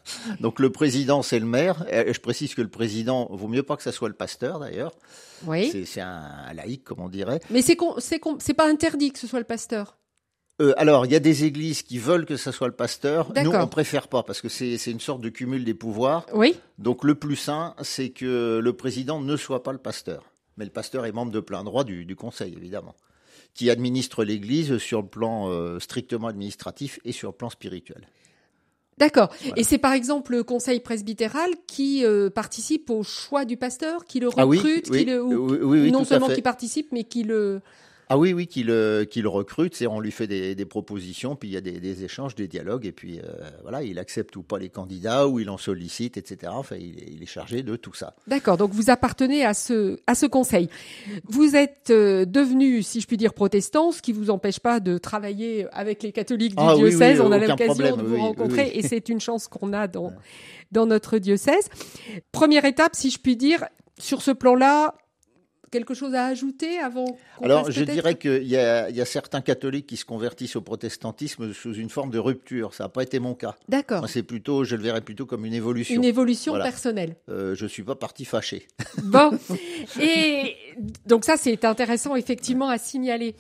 Donc 0.41 0.61
le 0.61 0.71
président, 0.71 1.23
c'est 1.23 1.41
le 1.41 1.47
maire. 1.47 1.85
Et 1.91 2.13
je 2.13 2.21
précise 2.21 2.55
que 2.55 2.63
le 2.63 2.69
président, 2.69 3.29
vaut 3.31 3.49
mieux 3.49 3.65
pas 3.65 3.77
que 3.77 3.83
ça 3.83 3.93
soit 3.93 4.09
le 4.09 4.15
pasteur, 4.15 4.61
d'ailleurs. 4.61 4.93
Oui. 5.47 5.73
C'est 5.87 6.01
un, 6.01 6.53
laïc, 6.55 6.85
comme 6.85 7.01
on 7.01 7.09
dirait. 7.09 7.41
Mais 7.51 7.63
c'est 7.63 7.77
c'est 7.99 8.55
pas 8.55 8.69
interdit 8.69 9.11
que 9.11 9.19
ce 9.19 9.27
soit 9.27 9.41
le 9.41 9.45
pasteur. 9.45 9.97
Euh, 10.61 10.75
alors, 10.77 11.07
il 11.07 11.13
y 11.13 11.17
a 11.17 11.21
des 11.21 11.45
églises 11.45 11.83
qui 11.83 11.99
veulent 11.99 12.27
que 12.27 12.37
ça 12.37 12.53
soit 12.53 12.69
le 12.69 12.75
pasteur. 12.75 13.33
Nous, 13.43 13.51
on 13.51 13.67
préfère 13.67 14.09
pas 14.09 14.23
parce 14.23 14.41
que 14.41 14.49
c'est 14.49 14.77
une 14.87 15.01
sorte 15.01 15.21
de 15.21 15.29
cumul 15.29 15.65
des 15.65 15.75
pouvoirs. 15.75 16.27
Oui. 16.35 16.57
Donc, 16.79 17.05
le 17.05 17.15
plus 17.15 17.37
sain, 17.37 17.75
c'est 17.83 18.11
que 18.11 18.61
le 18.63 18.73
président 18.73 19.21
ne 19.21 19.37
soit 19.37 19.63
pas 19.63 19.73
le 19.73 19.79
pasteur. 19.79 20.25
Mais 20.59 20.65
le 20.67 20.71
pasteur 20.71 21.07
est 21.07 21.13
membre 21.13 21.33
de 21.33 21.41
plein 21.41 21.65
droit 21.65 21.85
du, 21.85 22.05
du 22.05 22.15
conseil, 22.15 22.53
évidemment, 22.55 22.95
qui 23.55 23.71
administre 23.71 24.23
l'église 24.25 24.77
sur 24.79 25.01
le 25.01 25.09
plan 25.09 25.49
euh, 25.49 25.79
strictement 25.81 26.29
administratif 26.29 27.01
et 27.07 27.13
sur 27.13 27.31
le 27.31 27.35
plan 27.35 27.49
spirituel. 27.49 28.07
D'accord. 28.99 29.31
Voilà. 29.41 29.59
Et 29.59 29.65
c'est 29.65 29.79
par 29.79 29.95
exemple 29.95 30.33
le 30.33 30.45
conseil 30.45 30.79
presbytéral 30.81 31.49
qui 31.67 32.05
euh, 32.05 32.29
participe 32.29 32.91
au 32.91 33.03
choix 33.03 33.47
du 33.47 33.57
pasteur, 33.57 34.05
qui 34.05 34.21
le 34.21 34.29
Ah 34.37 34.47
oui, 34.47 34.59
recrute, 34.59 34.91
oui, 34.91 34.99
qui 34.99 35.05
le, 35.07 35.25
ou- 35.25 35.49
oui, 35.51 35.59
oui, 35.63 35.81
oui, 35.85 35.91
non 35.91 36.01
tout 36.01 36.05
seulement 36.05 36.29
qui 36.29 36.43
participe, 36.43 36.93
mais 36.93 37.05
qui 37.05 37.23
le. 37.23 37.63
Ah 38.13 38.19
oui, 38.19 38.35
oui, 38.35 38.47
qu'il 38.47 38.69
euh, 38.69 39.07
qu'il 39.07 39.27
recrute, 39.27 39.75
c'est 39.75 39.87
on 39.87 39.99
lui 39.99 40.11
fait 40.11 40.27
des, 40.27 40.55
des 40.55 40.67
propositions, 40.67 41.35
puis 41.35 41.49
il 41.49 41.53
y 41.53 41.57
a 41.57 41.63
des, 41.63 41.81
des 41.81 42.05
échanges, 42.05 42.35
des 42.35 42.47
dialogues, 42.47 42.85
et 42.85 42.93
puis 42.93 43.19
euh, 43.21 43.23
voilà, 43.63 43.83
il 43.83 43.99
accepte 43.99 44.37
ou 44.37 44.43
pas 44.43 44.59
les 44.59 44.69
candidats, 44.69 45.27
ou 45.29 45.41
il 45.41 45.49
en 45.49 45.57
sollicite, 45.57 46.19
etc. 46.19 46.53
Enfin, 46.55 46.77
il 46.77 46.99
est, 46.99 47.09
il 47.11 47.23
est 47.23 47.27
chargé 47.27 47.63
de 47.63 47.75
tout 47.75 47.95
ça. 47.95 48.15
D'accord. 48.27 48.59
Donc 48.59 48.73
vous 48.73 48.91
appartenez 48.91 49.47
à 49.47 49.55
ce 49.55 49.99
à 50.07 50.15
ce 50.15 50.27
conseil. 50.27 50.69
Vous 51.25 51.57
êtes 51.57 51.89
euh, 51.89 52.27
devenu, 52.27 52.83
si 52.83 53.01
je 53.01 53.07
puis 53.07 53.17
dire, 53.17 53.33
protestant, 53.33 53.93
ce 53.93 54.03
qui 54.03 54.13
vous 54.13 54.29
empêche 54.29 54.61
pas 54.61 54.79
de 54.79 54.99
travailler 54.99 55.67
avec 55.73 56.03
les 56.03 56.13
catholiques 56.13 56.55
du 56.55 56.63
Ah 56.63 56.77
oui, 56.77 56.83
oui, 56.83 56.91
diocèse. 56.91 57.19
On 57.19 57.33
a 57.33 57.39
l'occasion 57.39 57.97
de 57.97 58.03
vous 58.03 58.17
oui, 58.17 58.21
rencontrer, 58.21 58.73
et 58.75 58.83
c'est 58.83 59.09
une 59.09 59.21
chance 59.21 59.49
qu'on 59.49 59.73
a 59.73 59.89
dans 59.89 60.13
dans 60.71 60.85
notre 60.85 61.17
diocèse. 61.17 61.71
Première 62.31 62.67
étape, 62.67 62.95
si 62.95 63.09
je 63.09 63.19
puis 63.19 63.39
dire, 63.39 63.65
sur 63.99 64.21
ce 64.21 64.33
plan-là. 64.33 64.97
Quelque 65.73 65.95
chose 65.95 66.15
à 66.15 66.27
ajouter 66.27 66.79
avant 66.79 67.17
Alors, 67.43 67.71
je 67.71 67.83
dirais 67.83 68.17
qu'il 68.17 68.43
y 68.45 68.51
y 68.51 68.57
a 68.59 69.05
certains 69.07 69.41
catholiques 69.41 69.87
qui 69.87 69.97
se 69.97 70.05
convertissent 70.05 70.55
au 70.55 70.61
protestantisme 70.61 71.55
sous 71.55 71.75
une 71.75 71.89
forme 71.89 72.11
de 72.11 72.19
rupture. 72.19 72.75
Ça 72.75 72.85
n'a 72.85 72.89
pas 72.91 73.03
été 73.03 73.19
mon 73.21 73.35
cas. 73.35 73.57
D'accord. 73.71 74.07
C'est 74.07 74.23
plutôt, 74.23 74.65
je 74.65 74.77
le 74.77 74.83
verrais 74.83 75.01
plutôt 75.01 75.25
comme 75.25 75.47
une 75.47 75.55
évolution. 75.55 75.95
Une 75.95 76.05
évolution 76.05 76.53
Voilà. 76.53 76.67
personnelle. 76.67 77.17
Euh, 77.31 77.55
je 77.55 77.65
suis 77.67 77.83
pas 77.83 77.95
parti 77.97 78.27
fâché. 78.27 78.69
Bon. 79.03 79.31
Et 79.99 80.57
donc 81.07 81.25
ça, 81.25 81.39
c'est 81.39 81.65
intéressant 81.65 82.17
effectivement 82.17 82.69
à 82.69 82.77
signaler. 82.77 83.35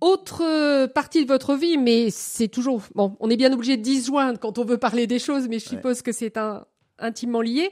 Autre 0.00 0.86
partie 0.86 1.24
de 1.24 1.28
votre 1.28 1.54
vie, 1.56 1.76
mais 1.76 2.08
c'est 2.10 2.48
toujours... 2.48 2.82
Bon, 2.94 3.16
on 3.20 3.28
est 3.28 3.36
bien 3.36 3.52
obligé 3.52 3.76
de 3.76 3.82
disjoindre 3.82 4.38
quand 4.40 4.58
on 4.58 4.64
veut 4.64 4.78
parler 4.78 5.06
des 5.06 5.18
choses, 5.18 5.46
mais 5.48 5.58
je 5.58 5.68
suppose 5.68 6.00
que 6.00 6.12
c'est 6.12 6.38
un 6.38 6.64
intimement 6.98 7.40
lié. 7.40 7.70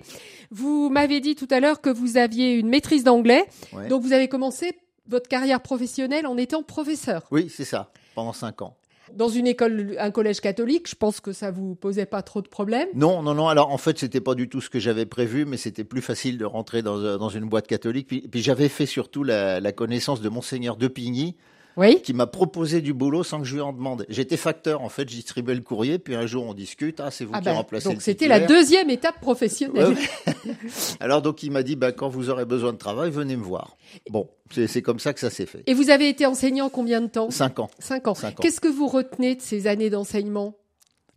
Vous 0.50 0.88
m'avez 0.90 1.20
dit 1.20 1.34
tout 1.34 1.48
à 1.50 1.60
l'heure 1.60 1.80
que 1.80 1.90
vous 1.90 2.16
aviez 2.16 2.54
une 2.54 2.68
maîtrise 2.68 3.04
d'anglais, 3.04 3.44
Ouais. 3.72 3.88
donc 3.88 4.02
vous 4.02 4.12
avez 4.12 4.28
commencé 4.28 4.72
votre 5.08 5.28
carrière 5.28 5.60
professionnelle 5.60 6.26
en 6.26 6.36
étant 6.36 6.62
professeur 6.62 7.22
Oui, 7.30 7.48
c'est 7.54 7.64
ça. 7.64 7.90
Pendant 8.14 8.32
cinq 8.32 8.62
ans. 8.62 8.76
dans 9.14 9.28
une 9.28 9.46
école, 9.46 9.94
un 9.98 10.10
collège 10.10 10.40
catholique. 10.40 10.88
Je 10.88 10.94
pense 10.94 11.20
que 11.20 11.32
ça 11.32 11.50
vous 11.50 11.74
posait 11.74 12.06
pas 12.06 12.22
trop 12.22 12.40
de 12.40 12.48
problèmes. 12.48 12.88
Non, 12.94 13.22
non, 13.22 13.34
non. 13.34 13.48
Alors, 13.48 13.70
en 13.70 13.76
fait, 13.78 13.98
c'était 13.98 14.20
pas 14.22 14.34
du 14.34 14.48
tout 14.48 14.60
ce 14.62 14.70
que 14.70 14.78
j'avais 14.78 15.04
prévu, 15.06 15.44
mais 15.44 15.56
c'était 15.58 15.84
plus 15.84 16.00
facile 16.00 16.38
de 16.38 16.44
rentrer 16.46 16.80
dans, 16.82 16.96
euh, 16.98 17.18
dans 17.18 17.28
une 17.28 17.44
boîte 17.46 17.66
catholique. 17.66 18.06
Puis, 18.06 18.20
puis 18.22 18.40
j'avais 18.42 18.68
fait 18.70 18.86
surtout 18.86 19.22
la, 19.24 19.60
la 19.60 19.72
connaissance 19.72 20.20
de 20.22 20.28
monseigneur 20.30 20.76
de 20.76 20.88
Pigny, 20.88 21.36
Oui. 21.76 22.02
qui 22.02 22.12
m'a 22.12 22.26
proposé 22.26 22.80
du 22.82 22.92
boulot 22.92 23.22
sans 23.24 23.38
que 23.40 23.46
je 23.46 23.54
lui 23.54 23.60
en 23.62 23.72
demande. 23.72 24.04
J'étais 24.08 24.36
facteur, 24.36 24.82
en 24.82 24.88
fait, 24.88 25.08
je 25.08 25.14
distribuais 25.14 25.54
le 25.54 25.60
courrier, 25.62 25.98
puis 25.98 26.14
un 26.14 26.26
jour 26.26 26.44
on 26.46 26.54
discute, 26.54 27.00
ah, 27.00 27.10
c'est 27.10 27.24
vous 27.24 27.32
Ah 27.34 27.38
qui 27.38 27.46
ben, 27.46 27.54
remplacez 27.54 27.88
donc 27.88 28.02
c'était 28.02 28.28
la 28.28 28.40
deuxième 28.40 28.90
étape 28.90 29.20
professionnelle. 29.20 29.94
Ouais. 29.94 30.52
Alors 31.00 31.22
donc 31.22 31.42
il 31.42 31.50
m'a 31.50 31.62
dit, 31.62 31.76
bah, 31.76 31.92
quand 31.92 32.08
vous 32.08 32.30
aurez 32.30 32.44
besoin 32.44 32.72
de 32.72 32.78
travail, 32.78 33.10
venez 33.10 33.36
me 33.36 33.42
voir. 33.44 33.76
Bon, 34.10 34.28
c'est 34.50 34.82
comme 34.82 34.98
ça 34.98 35.12
que 35.12 35.20
ça 35.20 35.30
s'est 35.30 35.46
fait. 35.46 35.62
Et 35.66 35.74
vous 35.74 35.90
avez 35.90 36.08
été 36.08 36.26
enseignant 36.26 36.68
combien 36.68 37.00
de 37.00 37.06
temps? 37.08 37.30
Cinq 37.30 37.58
ans. 37.58 37.70
Cinq 37.78 38.06
ans. 38.08 38.14
Cinq 38.14 38.38
ans. 38.38 38.42
Qu'est-ce 38.42 38.60
que 38.60 38.68
vous 38.68 38.86
retenez 38.88 39.34
de 39.36 39.40
ces 39.40 39.66
années 39.66 39.90
d'enseignement? 39.90 40.54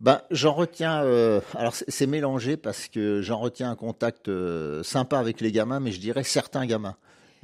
Ben, 0.00 0.20
j'en 0.30 0.52
retiens. 0.52 1.02
euh, 1.04 1.40
alors 1.54 1.74
c'est- 1.74 1.86
c'est 1.88 2.06
mélangé 2.06 2.56
parce 2.58 2.88
que 2.88 3.22
j'en 3.22 3.38
retiens 3.38 3.70
un 3.70 3.76
contact 3.76 4.28
euh, 4.28 4.82
sympa 4.82 5.18
avec 5.18 5.40
les 5.40 5.52
gamins, 5.52 5.80
mais 5.80 5.90
je 5.92 6.00
dirais 6.00 6.22
certains 6.22 6.66
gamins. 6.66 6.96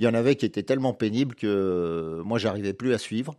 Il 0.03 0.05
y 0.05 0.09
en 0.09 0.15
avait 0.15 0.35
qui 0.35 0.45
étaient 0.45 0.65
tellement 0.65 0.93
pénibles 0.93 1.37
que 1.37 1.47
euh, 1.47 2.25
moi 2.25 2.39
j'arrivais 2.39 2.73
plus 2.73 2.93
à 2.93 2.99
suivre. 2.99 3.37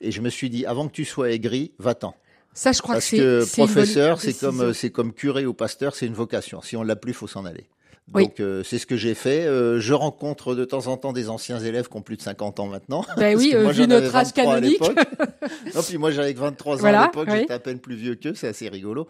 Et 0.00 0.12
je 0.12 0.20
me 0.20 0.30
suis 0.30 0.48
dit, 0.48 0.64
avant 0.64 0.86
que 0.86 0.92
tu 0.92 1.04
sois 1.04 1.32
aigri, 1.32 1.72
va-t'en. 1.78 2.14
Ça, 2.52 2.70
je 2.70 2.80
crois 2.80 2.94
Parce 2.94 3.10
que 3.10 3.44
professeur, 3.52 4.20
c'est 4.20 4.38
comme 4.38 4.60
euh, 4.60 4.72
c'est 4.72 4.90
comme 4.90 5.12
curé 5.12 5.44
ou 5.44 5.54
pasteur, 5.54 5.96
c'est 5.96 6.06
une 6.06 6.14
vocation. 6.14 6.62
Si 6.62 6.76
on 6.76 6.84
l'a 6.84 6.94
plus, 6.94 7.12
faut 7.14 7.26
s'en 7.26 7.44
aller. 7.44 7.68
Oui. 8.12 8.24
Donc 8.24 8.40
euh, 8.40 8.62
c'est 8.62 8.78
ce 8.78 8.86
que 8.86 8.96
j'ai 8.96 9.14
fait. 9.14 9.46
Euh, 9.46 9.80
je 9.80 9.94
rencontre 9.94 10.54
de 10.54 10.64
temps 10.64 10.88
en 10.88 10.96
temps 10.96 11.12
des 11.12 11.30
anciens 11.30 11.58
élèves 11.58 11.88
qui 11.88 11.96
ont 11.96 12.02
plus 12.02 12.16
de 12.16 12.22
50 12.22 12.60
ans 12.60 12.66
maintenant. 12.66 13.04
Ben 13.16 13.36
oui, 13.36 13.52
euh, 13.54 13.62
moi, 13.62 13.72
vu 13.72 13.86
notre 13.86 14.14
âge 14.14 14.26
23 14.34 14.42
à 14.42 14.60
canonique. 14.60 14.80
non, 15.74 15.82
puis 15.82 15.96
moi 15.96 16.10
j'avais 16.10 16.34
que 16.34 16.40
23 16.40 16.76
ans 16.76 16.78
Voilà, 16.80 17.02
à 17.02 17.06
l'époque, 17.06 17.28
oui. 17.30 17.38
j'étais 17.40 17.54
à 17.54 17.58
peine 17.58 17.78
plus 17.78 17.96
vieux 17.96 18.14
qu'eux, 18.14 18.34
c'est 18.34 18.48
assez 18.48 18.68
rigolo. 18.68 19.08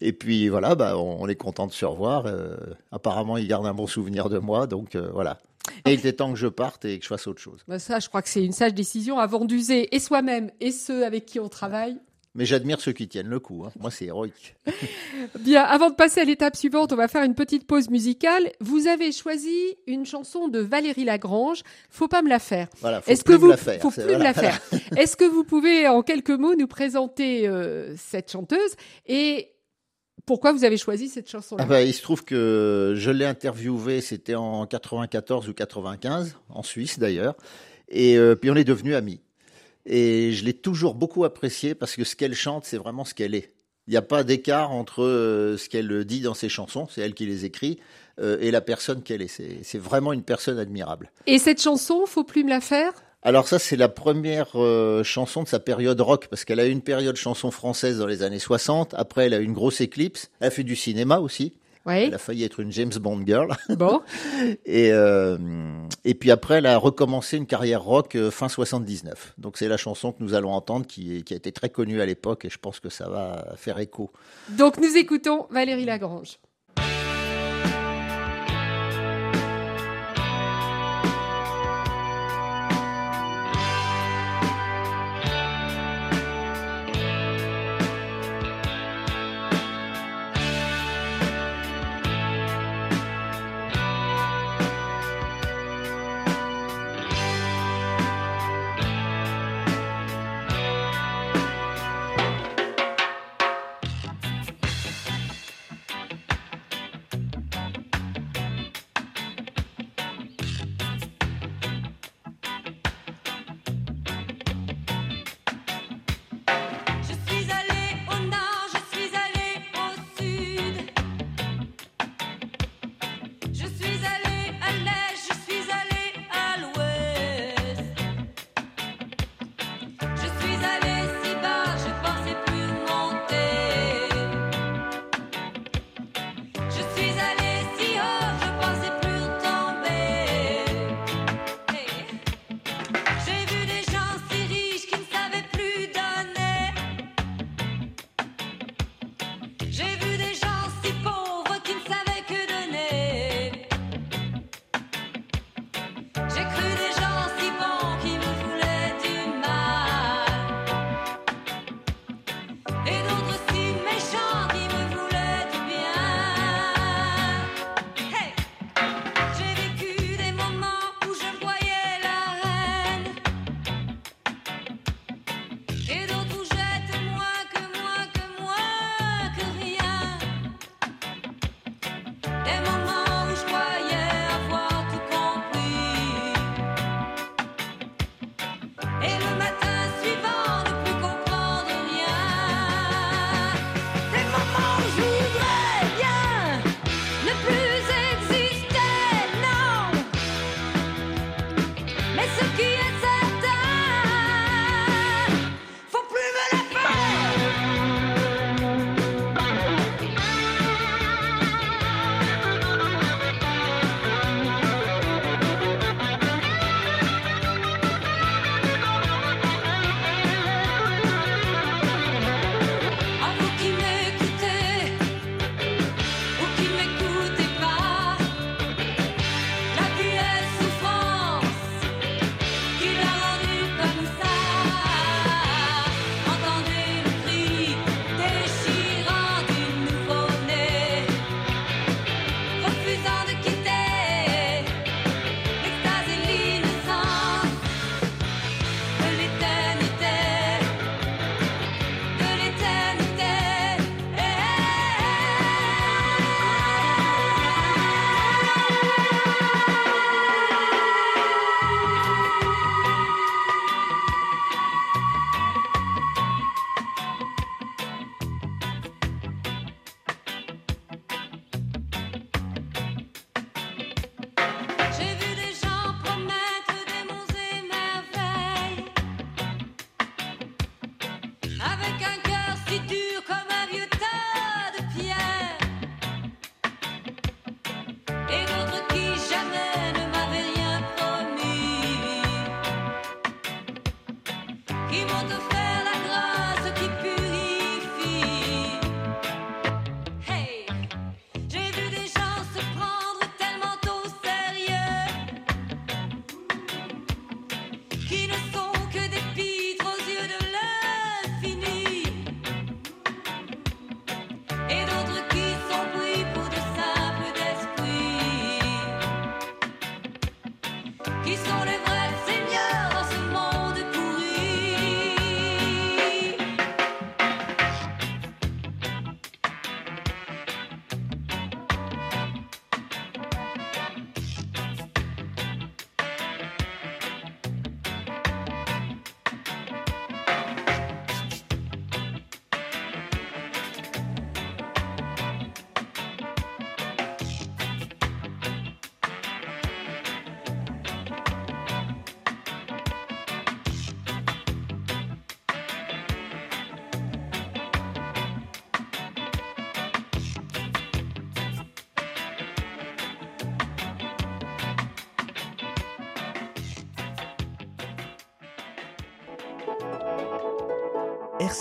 Et 0.00 0.12
puis 0.12 0.48
voilà, 0.48 0.76
bah, 0.76 0.96
on, 0.96 1.20
on 1.20 1.28
est 1.28 1.34
content 1.34 1.66
de 1.66 1.72
se 1.72 1.84
revoir. 1.84 2.26
Apparemment, 2.92 3.36
ils 3.36 3.48
gardent 3.48 3.66
un 3.66 3.74
bon 3.74 3.88
souvenir 3.88 4.28
de 4.28 4.38
moi, 4.38 4.68
donc 4.68 4.96
voilà. 4.96 5.38
Et 5.86 5.92
il 5.92 5.98
était 5.98 6.12
temps 6.12 6.32
que 6.32 6.38
je 6.38 6.46
parte 6.48 6.84
et 6.84 6.98
que 6.98 7.04
je 7.04 7.08
fasse 7.08 7.26
autre 7.26 7.40
chose. 7.40 7.60
Ben 7.68 7.78
ça, 7.78 7.98
je 8.00 8.08
crois 8.08 8.22
que 8.22 8.28
c'est 8.28 8.44
une 8.44 8.52
sage 8.52 8.74
décision 8.74 9.18
avant 9.18 9.44
d'user 9.44 9.94
et 9.94 9.98
soi-même 9.98 10.50
et 10.60 10.72
ceux 10.72 11.04
avec 11.04 11.26
qui 11.26 11.38
on 11.40 11.48
travaille. 11.48 11.98
Mais 12.36 12.44
j'admire 12.44 12.80
ceux 12.80 12.92
qui 12.92 13.08
tiennent 13.08 13.26
le 13.26 13.40
coup. 13.40 13.64
hein. 13.66 13.72
Moi, 13.80 13.90
c'est 13.90 14.04
héroïque. 14.04 14.54
Bien, 15.40 15.64
avant 15.64 15.90
de 15.90 15.96
passer 15.96 16.20
à 16.20 16.24
l'étape 16.24 16.54
suivante, 16.54 16.92
on 16.92 16.96
va 16.96 17.08
faire 17.08 17.24
une 17.24 17.34
petite 17.34 17.66
pause 17.66 17.90
musicale. 17.90 18.52
Vous 18.60 18.86
avez 18.86 19.10
choisi 19.10 19.56
une 19.88 20.06
chanson 20.06 20.46
de 20.46 20.60
Valérie 20.60 21.04
Lagrange. 21.04 21.62
Faut 21.90 22.06
pas 22.06 22.22
me 22.22 22.28
la 22.28 22.38
faire. 22.38 22.68
Voilà, 22.80 23.00
faut 23.00 23.10
Est-ce 23.10 23.24
plus 23.24 23.34
que 23.34 23.38
me 23.40 23.44
vous 23.46 23.50
la 23.50 23.56
faire. 23.56 23.80
faut 23.80 23.90
plus 23.90 24.04
me 24.04 24.22
la 24.22 24.32
faire 24.34 24.60
Est-ce 24.96 25.16
que 25.16 25.24
vous 25.24 25.42
pouvez 25.42 25.88
en 25.88 26.02
quelques 26.02 26.30
mots 26.30 26.54
nous 26.54 26.68
présenter 26.68 27.48
euh, 27.48 27.96
cette 27.96 28.30
chanteuse 28.30 28.76
et 29.06 29.48
pourquoi 30.26 30.52
vous 30.52 30.64
avez 30.64 30.76
choisi 30.76 31.08
cette 31.08 31.28
chanson-là 31.28 31.64
Ah 31.64 31.66
bah, 31.66 31.82
il 31.82 31.94
se 31.94 32.02
trouve 32.02 32.24
que 32.24 32.94
je 32.96 33.10
l'ai 33.10 33.24
interviewé, 33.24 34.00
c'était 34.00 34.34
en 34.34 34.66
94 34.66 35.48
ou 35.48 35.54
95, 35.54 36.36
en 36.48 36.62
Suisse 36.62 36.98
d'ailleurs, 36.98 37.34
et 37.88 38.16
euh, 38.16 38.34
puis 38.34 38.50
on 38.50 38.56
est 38.56 38.64
devenus 38.64 38.94
amis. 38.94 39.20
Et 39.86 40.32
je 40.32 40.44
l'ai 40.44 40.52
toujours 40.52 40.94
beaucoup 40.94 41.24
apprécié 41.24 41.74
parce 41.74 41.96
que 41.96 42.04
ce 42.04 42.16
qu'elle 42.16 42.34
chante, 42.34 42.64
c'est 42.64 42.76
vraiment 42.76 43.04
ce 43.04 43.14
qu'elle 43.14 43.34
est. 43.34 43.52
Il 43.86 43.92
n'y 43.92 43.96
a 43.96 44.02
pas 44.02 44.22
d'écart 44.22 44.70
entre 44.70 45.02
euh, 45.02 45.56
ce 45.56 45.68
qu'elle 45.68 46.04
dit 46.04 46.20
dans 46.20 46.34
ses 46.34 46.48
chansons, 46.48 46.86
c'est 46.90 47.00
elle 47.00 47.14
qui 47.14 47.26
les 47.26 47.44
écrit, 47.44 47.78
euh, 48.20 48.36
et 48.40 48.50
la 48.50 48.60
personne 48.60 49.02
qu'elle 49.02 49.22
est. 49.22 49.28
C'est 49.28 49.58
c'est 49.62 49.78
vraiment 49.78 50.12
une 50.12 50.22
personne 50.22 50.58
admirable. 50.58 51.10
Et 51.26 51.38
cette 51.38 51.60
chanson, 51.60 52.04
faut 52.06 52.24
plus 52.24 52.44
me 52.44 52.50
la 52.50 52.60
faire? 52.60 52.92
Alors 53.22 53.46
ça, 53.46 53.58
c'est 53.58 53.76
la 53.76 53.88
première 53.88 54.48
euh, 54.54 55.02
chanson 55.04 55.42
de 55.42 55.48
sa 55.48 55.60
période 55.60 56.00
rock, 56.00 56.28
parce 56.28 56.44
qu'elle 56.44 56.58
a 56.60 56.66
eu 56.66 56.70
une 56.70 56.80
période 56.80 57.16
chanson 57.16 57.50
française 57.50 57.98
dans 57.98 58.06
les 58.06 58.22
années 58.22 58.38
60. 58.38 58.94
Après, 58.94 59.26
elle 59.26 59.34
a 59.34 59.40
eu 59.40 59.44
une 59.44 59.52
grosse 59.52 59.80
éclipse. 59.82 60.30
Elle 60.40 60.48
a 60.48 60.50
fait 60.50 60.64
du 60.64 60.74
cinéma 60.74 61.18
aussi. 61.18 61.52
Elle 62.08 62.14
a 62.14 62.18
failli 62.18 62.44
être 62.44 62.60
une 62.60 62.70
James 62.72 62.92
Bond 63.00 63.22
girl. 63.26 63.48
Bon. 63.70 64.00
Et, 64.66 64.90
euh, 64.92 65.36
et 66.04 66.14
puis 66.14 66.30
après, 66.30 66.56
elle 66.56 66.66
a 66.66 66.76
recommencé 66.76 67.36
une 67.38 67.46
carrière 67.46 67.82
rock 67.82 68.14
euh, 68.16 68.30
fin 68.30 68.48
79. 68.50 69.34
Donc 69.38 69.56
c'est 69.56 69.66
la 69.68 69.76
chanson 69.78 70.12
que 70.12 70.22
nous 70.22 70.34
allons 70.34 70.52
entendre 70.52 70.86
qui, 70.86 71.16
est- 71.16 71.22
qui 71.22 71.32
a 71.34 71.36
été 71.36 71.52
très 71.52 71.68
connue 71.70 72.00
à 72.02 72.06
l'époque 72.06 72.44
et 72.44 72.50
je 72.50 72.58
pense 72.58 72.80
que 72.80 72.90
ça 72.90 73.08
va 73.08 73.54
faire 73.56 73.78
écho. 73.80 74.10
Donc 74.50 74.76
nous 74.78 74.94
écoutons 74.96 75.46
Valérie 75.50 75.84
Lagrange. 75.86 76.38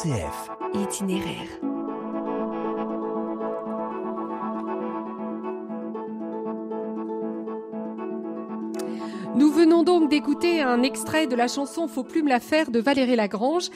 Itinéraire. 0.05 1.49
Nous 9.35 9.51
venons 9.51 9.83
donc 9.83 10.09
d'écouter 10.09 10.61
un 10.61 10.83
extrait 10.83 11.27
de 11.27 11.35
la 11.35 11.49
chanson 11.49 11.89
Faut 11.89 12.03
plus 12.03 12.23
me 12.23 12.29
la 12.29 12.39
de 12.71 12.79
Valérie 12.79 13.17
Lagrange, 13.17 13.69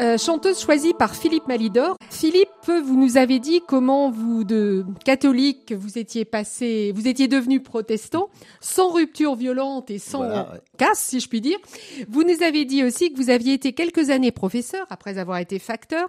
euh, 0.00 0.16
chanteuse 0.16 0.60
choisie 0.60 0.94
par 0.94 1.14
Philippe 1.14 1.46
Malidor. 1.48 1.96
Philippe, 2.10 2.48
vous 2.66 2.96
nous 2.96 3.16
avez 3.16 3.38
dit 3.38 3.62
comment 3.66 4.10
vous, 4.10 4.44
de 4.44 4.84
catholique, 5.04 5.72
vous 5.72 5.98
étiez 5.98 6.24
passé, 6.24 6.92
vous 6.94 7.08
étiez 7.08 7.28
devenu 7.28 7.60
protestant, 7.60 8.28
sans 8.60 8.90
rupture 8.90 9.34
violente 9.34 9.90
et 9.90 9.98
sans 9.98 10.18
Voilà, 10.18 10.50
ouais. 10.52 10.60
casse, 10.78 11.00
si 11.00 11.20
je 11.20 11.28
puis 11.28 11.40
dire. 11.40 11.58
Vous 12.08 12.22
nous 12.22 12.42
avez 12.42 12.64
dit 12.64 12.84
aussi 12.84 13.12
que 13.12 13.16
vous 13.16 13.30
aviez 13.30 13.54
été 13.54 13.72
quelques 13.72 14.10
années 14.10 14.32
professeur 14.32 14.86
après 14.90 15.18
avoir 15.18 15.38
été 15.38 15.58
facteur. 15.58 16.08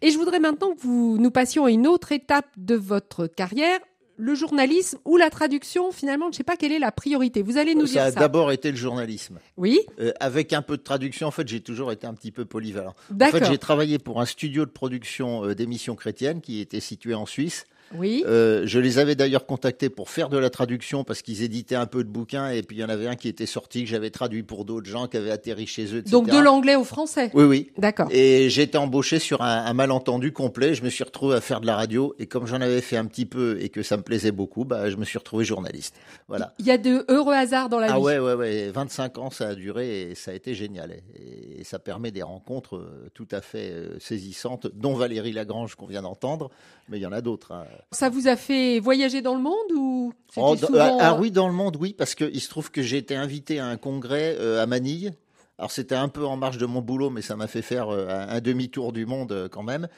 Et 0.00 0.10
je 0.10 0.18
voudrais 0.18 0.40
maintenant 0.40 0.74
que 0.74 0.80
vous 0.80 1.16
nous 1.18 1.30
passions 1.30 1.64
à 1.64 1.70
une 1.70 1.86
autre 1.86 2.12
étape 2.12 2.48
de 2.56 2.74
votre 2.74 3.26
carrière, 3.26 3.78
le 4.22 4.36
journalisme 4.36 4.98
ou 5.04 5.16
la 5.16 5.30
traduction. 5.30 5.90
Finalement, 5.90 6.26
je 6.26 6.30
ne 6.30 6.34
sais 6.36 6.44
pas 6.44 6.56
quelle 6.56 6.70
est 6.70 6.78
la 6.78 6.92
priorité. 6.92 7.42
Vous 7.42 7.58
allez 7.58 7.74
nous 7.74 7.88
ça 7.88 8.02
a 8.02 8.04
dire 8.04 8.14
ça. 8.14 8.20
d'abord 8.20 8.52
été 8.52 8.70
le 8.70 8.76
journalisme. 8.76 9.40
Oui, 9.56 9.80
Euh, 9.98 10.12
avec 10.20 10.52
un 10.52 10.62
peu 10.62 10.76
de 10.76 10.82
traduction, 10.82 11.26
en 11.26 11.32
fait, 11.32 11.48
j'ai 11.48 11.60
toujours 11.60 11.90
été 11.90 12.06
un 12.06 12.14
petit 12.14 12.30
peu 12.30 12.44
polyvalent. 12.44 12.94
En 13.12 13.26
fait, 13.26 13.44
j'ai 13.46 13.58
travaillé 13.58 13.98
pour 13.98 14.20
un 14.20 14.24
studio 14.26 14.64
de 14.64 14.70
production 14.70 15.44
euh, 15.44 15.54
d'émissions 15.56 15.96
chrétiennes 15.96 16.40
qui 16.40 16.60
était 16.60 16.78
situé 16.80 17.14
en 17.14 17.26
Suisse. 17.26 17.64
Oui. 17.96 18.24
Euh, 18.26 18.62
je 18.66 18.78
les 18.78 18.98
avais 18.98 19.14
d'ailleurs 19.14 19.44
contactés 19.46 19.90
pour 19.90 20.08
faire 20.10 20.28
de 20.28 20.38
la 20.38 20.50
traduction 20.50 21.04
parce 21.04 21.20
qu'ils 21.22 21.42
éditaient 21.42 21.74
un 21.74 21.86
peu 21.86 22.04
de 22.04 22.08
bouquins 22.08 22.48
et 22.50 22.62
puis 22.62 22.76
il 22.78 22.80
y 22.80 22.84
en 22.84 22.88
avait 22.88 23.06
un 23.06 23.16
qui 23.16 23.28
était 23.28 23.46
sorti 23.46 23.84
que 23.84 23.90
j'avais 23.90 24.10
traduit 24.10 24.42
pour 24.42 24.64
d'autres 24.64 24.88
gens 24.88 25.06
qui 25.08 25.16
avaient 25.16 25.30
atterri 25.30 25.66
chez 25.66 25.84
eux. 25.94 25.98
Etc. 25.98 26.10
Donc 26.10 26.30
de 26.30 26.38
l'anglais 26.38 26.76
au 26.76 26.84
français. 26.84 27.30
Oui, 27.34 27.44
oui. 27.44 27.70
D'accord. 27.78 28.08
Et 28.10 28.46
été 28.46 28.78
embauché 28.78 29.18
sur 29.18 29.42
un, 29.42 29.64
un 29.66 29.72
malentendu 29.74 30.32
complet. 30.32 30.74
Je 30.74 30.82
me 30.82 30.88
suis 30.88 31.04
retrouvé 31.04 31.36
à 31.36 31.40
faire 31.40 31.60
de 31.60 31.66
la 31.66 31.76
radio 31.76 32.14
et 32.18 32.26
comme 32.26 32.46
j'en 32.46 32.60
avais 32.60 32.80
fait 32.80 32.96
un 32.96 33.04
petit 33.06 33.26
peu 33.26 33.58
et 33.60 33.68
que 33.68 33.82
ça 33.82 33.96
me 33.96 34.02
plaisait 34.02 34.32
beaucoup, 34.32 34.64
bah, 34.64 34.88
je 34.88 34.96
me 34.96 35.04
suis 35.04 35.18
retrouvé 35.18 35.44
journaliste. 35.44 35.96
Voilà. 36.28 36.54
Il 36.58 36.66
y 36.66 36.70
a 36.70 36.78
de 36.78 37.04
heureux 37.08 37.34
hasards 37.34 37.68
dans 37.68 37.78
la 37.80 37.92
Ah 37.92 37.96
vie. 37.98 38.02
ouais, 38.04 38.18
ouais, 38.18 38.34
ouais. 38.34 38.70
25 38.70 39.18
ans, 39.18 39.30
ça 39.30 39.48
a 39.48 39.54
duré 39.54 40.02
et 40.10 40.14
ça 40.14 40.30
a 40.30 40.34
été 40.34 40.54
génial. 40.54 40.92
Et, 41.16 41.60
et 41.60 41.64
ça 41.64 41.78
permet 41.78 42.10
des 42.10 42.22
rencontres 42.22 42.76
euh, 42.76 43.10
tout 43.14 43.28
à 43.32 43.40
fait 43.40 43.70
euh, 43.72 43.98
saisissantes, 43.98 44.68
dont 44.72 44.94
Valérie 44.94 45.32
Lagrange 45.32 45.74
qu'on 45.74 45.86
vient 45.86 46.02
d'entendre, 46.02 46.50
mais 46.88 46.98
il 46.98 47.02
y 47.02 47.06
en 47.06 47.12
a 47.12 47.20
d'autres. 47.20 47.52
hein. 47.52 47.64
Ça 47.90 48.08
vous 48.08 48.28
a 48.28 48.36
fait 48.36 48.78
voyager 48.80 49.20
dans 49.20 49.34
le 49.34 49.42
monde 49.42 49.72
ou 49.76 50.12
Oh, 50.36 50.56
souvent... 50.56 50.78
ah, 50.78 50.96
ah 51.00 51.18
oui, 51.20 51.30
dans 51.30 51.46
le 51.48 51.52
monde, 51.54 51.76
oui, 51.78 51.94
parce 51.96 52.14
qu'il 52.14 52.40
se 52.40 52.48
trouve 52.48 52.70
que 52.70 52.80
j'ai 52.82 52.96
été 52.96 53.14
invité 53.16 53.58
à 53.58 53.66
un 53.66 53.76
congrès 53.76 54.36
euh, 54.38 54.62
à 54.62 54.66
Manille. 54.66 55.12
Alors 55.58 55.70
c'était 55.70 55.94
un 55.94 56.08
peu 56.08 56.24
en 56.24 56.36
marge 56.36 56.58
de 56.58 56.66
mon 56.66 56.80
boulot, 56.80 57.10
mais 57.10 57.20
ça 57.22 57.36
m'a 57.36 57.46
fait 57.46 57.62
faire 57.62 57.90
euh, 57.90 58.06
un, 58.08 58.40
demi-tour 58.40 58.92
du 58.92 59.04
monde 59.06 59.32
euh, 59.32 59.48
quand 59.48 59.62
même. 59.62 59.88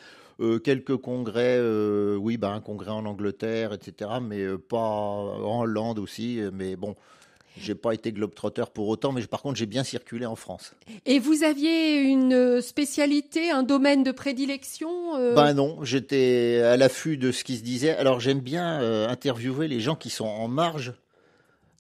Euh, 0.41 0.59
quelques 0.59 0.97
congrès, 0.97 1.57
euh, 1.59 2.17
oui, 2.17 2.37
bah, 2.37 2.51
un 2.51 2.61
congrès 2.61 2.91
en 2.91 3.07
Angleterre, 3.07 3.73
etc., 3.73 4.11
mais 4.21 4.41
euh, 4.41 4.59
pas 4.59 4.79
en 4.79 5.61
Hollande 5.61 6.01
aussi. 6.01 6.41
euh, 6.41 6.51
Mais 6.53 6.75
bon, 6.75 6.97
j'ai 7.57 7.75
pas 7.75 7.93
été 7.95 8.13
globetrotter 8.13 8.65
pour 8.73 8.89
autant, 8.89 9.13
mais 9.13 9.23
par 9.27 9.43
contre 9.43 9.57
j'ai 9.57 9.67
bien 9.67 9.85
circulé 9.85 10.27
en 10.27 10.37
France. 10.37 10.75
Et 11.07 11.19
vous 11.19 11.43
aviez 11.45 12.03
une 12.03 12.61
spécialité, 12.61 13.51
un 13.51 13.63
domaine 13.63 14.03
de 14.03 14.13
prédilection 14.13 15.17
euh, 15.17 15.35
Ben 15.35 15.55
non, 15.55 15.83
j'étais 15.85 16.61
à 16.65 16.77
l'affût 16.77 17.17
de 17.17 17.33
ce 17.33 17.45
qui 17.45 17.57
se 17.57 17.63
disait. 17.63 17.97
Alors 17.97 18.21
j'aime 18.21 18.41
bien 18.41 18.81
euh, 18.81 19.09
interviewer 19.09 19.69
les 19.69 19.81
gens 19.81 19.95
qui 19.95 20.11
sont 20.11 20.27
en 20.27 20.49
marge 20.49 20.95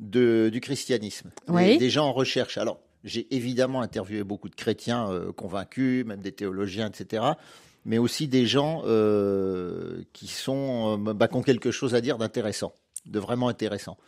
de, 0.01 0.49
du 0.53 0.61
christianisme, 0.61 1.31
Oui. 1.49 1.73
des, 1.73 1.79
des 1.79 1.91
gens 1.91 2.07
en 2.07 2.13
recherche. 2.13 2.59
Alors 2.59 2.79
j'ai 3.05 3.27
évidemment 3.35 3.83
interviewé 3.83 4.25
beaucoup 4.25 4.49
de 4.49 4.55
chrétiens 4.55 5.11
euh, 5.11 5.31
convaincus, 5.33 6.07
même 6.07 6.21
des 6.21 6.33
théologiens, 6.33 6.89
etc. 6.89 7.23
Mais 7.85 7.99
aussi 7.99 8.29
des 8.29 8.47
gens 8.47 8.83
euh, 8.87 10.03
qui 10.15 10.27
sont 10.27 10.99
euh, 11.07 11.13
bah, 11.13 11.29
qui 11.29 11.37
ont 11.37 11.43
quelque 11.43 11.71
chose 11.71 11.95
à 11.95 12.01
dire 12.01 12.17
d'intéressant, 12.17 12.73
de 13.07 13.19
vraiment 13.19 13.49
intéressant. 13.49 13.99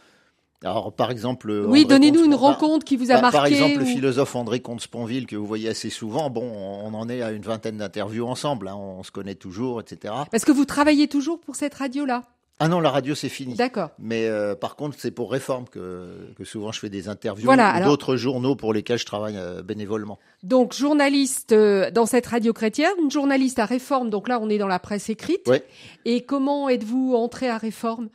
Alors 0.64 0.92
par 0.92 1.10
exemple, 1.10 1.50
Oui, 1.68 1.84
donnez-nous 1.84 2.24
une 2.24 2.30
Comte-Sponville- 2.32 2.38
rencontre 2.60 2.84
qui 2.84 2.96
vous 2.96 3.10
a 3.10 3.16
bah, 3.16 3.20
marqué. 3.22 3.36
Par 3.36 3.46
exemple, 3.46 3.78
le 3.78 3.84
philosophe 3.84 4.34
André 4.36 4.60
Comte-Sponville 4.60 5.26
que 5.26 5.36
vous 5.36 5.46
voyez 5.46 5.68
assez 5.68 5.90
souvent. 5.90 6.30
Bon, 6.30 6.42
on 6.44 6.94
en 6.94 7.08
est 7.08 7.22
à 7.22 7.30
une 7.32 7.42
vingtaine 7.42 7.76
d'interviews 7.78 8.26
ensemble. 8.26 8.68
hein, 8.68 8.76
on 8.76 9.02
se 9.02 9.10
connaît 9.10 9.34
toujours, 9.34 9.80
etc. 9.80 10.14
Parce 10.30 10.44
que 10.44 10.52
vous 10.52 10.64
travaillez 10.64 11.08
toujours 11.08 11.40
pour 11.40 11.56
cette 11.56 11.74
radio-là. 11.74 12.22
Ah 12.58 12.68
non, 12.68 12.80
la 12.80 12.88
radio 12.90 13.14
c'est 13.14 13.28
fini. 13.28 13.52
D'accord. 13.54 13.90
Mais 13.98 14.26
euh, 14.28 14.54
par 14.54 14.76
contre, 14.76 14.96
c'est 14.98 15.10
pour 15.10 15.30
Réforme 15.30 15.66
que, 15.70 16.08
que 16.38 16.44
souvent 16.44 16.72
je 16.72 16.80
fais 16.80 16.88
des 16.88 17.06
interviews 17.10 17.44
Voilà, 17.44 17.68
alors- 17.68 17.90
d'autres 17.90 18.16
journaux 18.16 18.56
pour 18.56 18.72
lesquels 18.72 18.98
je 18.98 19.04
travaille 19.04 19.36
euh, 19.36 19.62
bénévolement. 19.62 20.18
Donc 20.42 20.72
journaliste 20.72 21.52
euh, 21.52 21.90
dans 21.90 22.06
cette 22.06 22.26
radio 22.26 22.54
chrétienne, 22.54 23.10
journaliste 23.10 23.58
à 23.58 23.66
Réforme. 23.66 24.08
Donc 24.08 24.26
là, 24.26 24.38
on 24.40 24.48
est 24.48 24.56
dans 24.56 24.68
la 24.68 24.78
presse 24.78 25.10
écrite. 25.10 25.46
Ouais. 25.46 25.62
Et 26.06 26.22
comment 26.22 26.70
êtes-vous 26.70 27.14
entré 27.14 27.50
à 27.50 27.58
Réforme? 27.58 28.08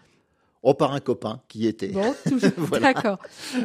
Oh, 0.63 0.75
par 0.75 0.93
un 0.93 0.99
copain 0.99 1.41
qui 1.47 1.65
était. 1.65 1.87
Bon, 1.87 2.13
toujours. 2.29 2.51
Voilà. 2.57 2.93
D'accord. 2.93 3.17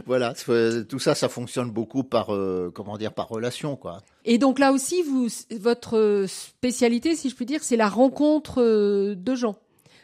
Voilà, 0.06 0.32
c'est- 0.34 0.86
tout 0.88 0.98
ça, 0.98 1.14
ça 1.14 1.28
fonctionne 1.28 1.70
beaucoup 1.70 2.02
par 2.04 2.34
euh, 2.34 2.70
comment 2.74 2.96
dire, 2.96 3.12
par 3.12 3.28
relation, 3.28 3.76
quoi. 3.76 3.98
Et 4.24 4.38
donc 4.38 4.58
là 4.58 4.72
aussi, 4.72 5.02
vous, 5.02 5.28
votre 5.60 6.24
spécialité, 6.26 7.14
si 7.14 7.28
je 7.28 7.34
puis 7.36 7.44
dire, 7.46 7.62
c'est 7.62 7.76
la 7.76 7.88
rencontre 7.88 8.62
euh, 8.62 9.14
de 9.14 9.34
gens. 9.34 9.56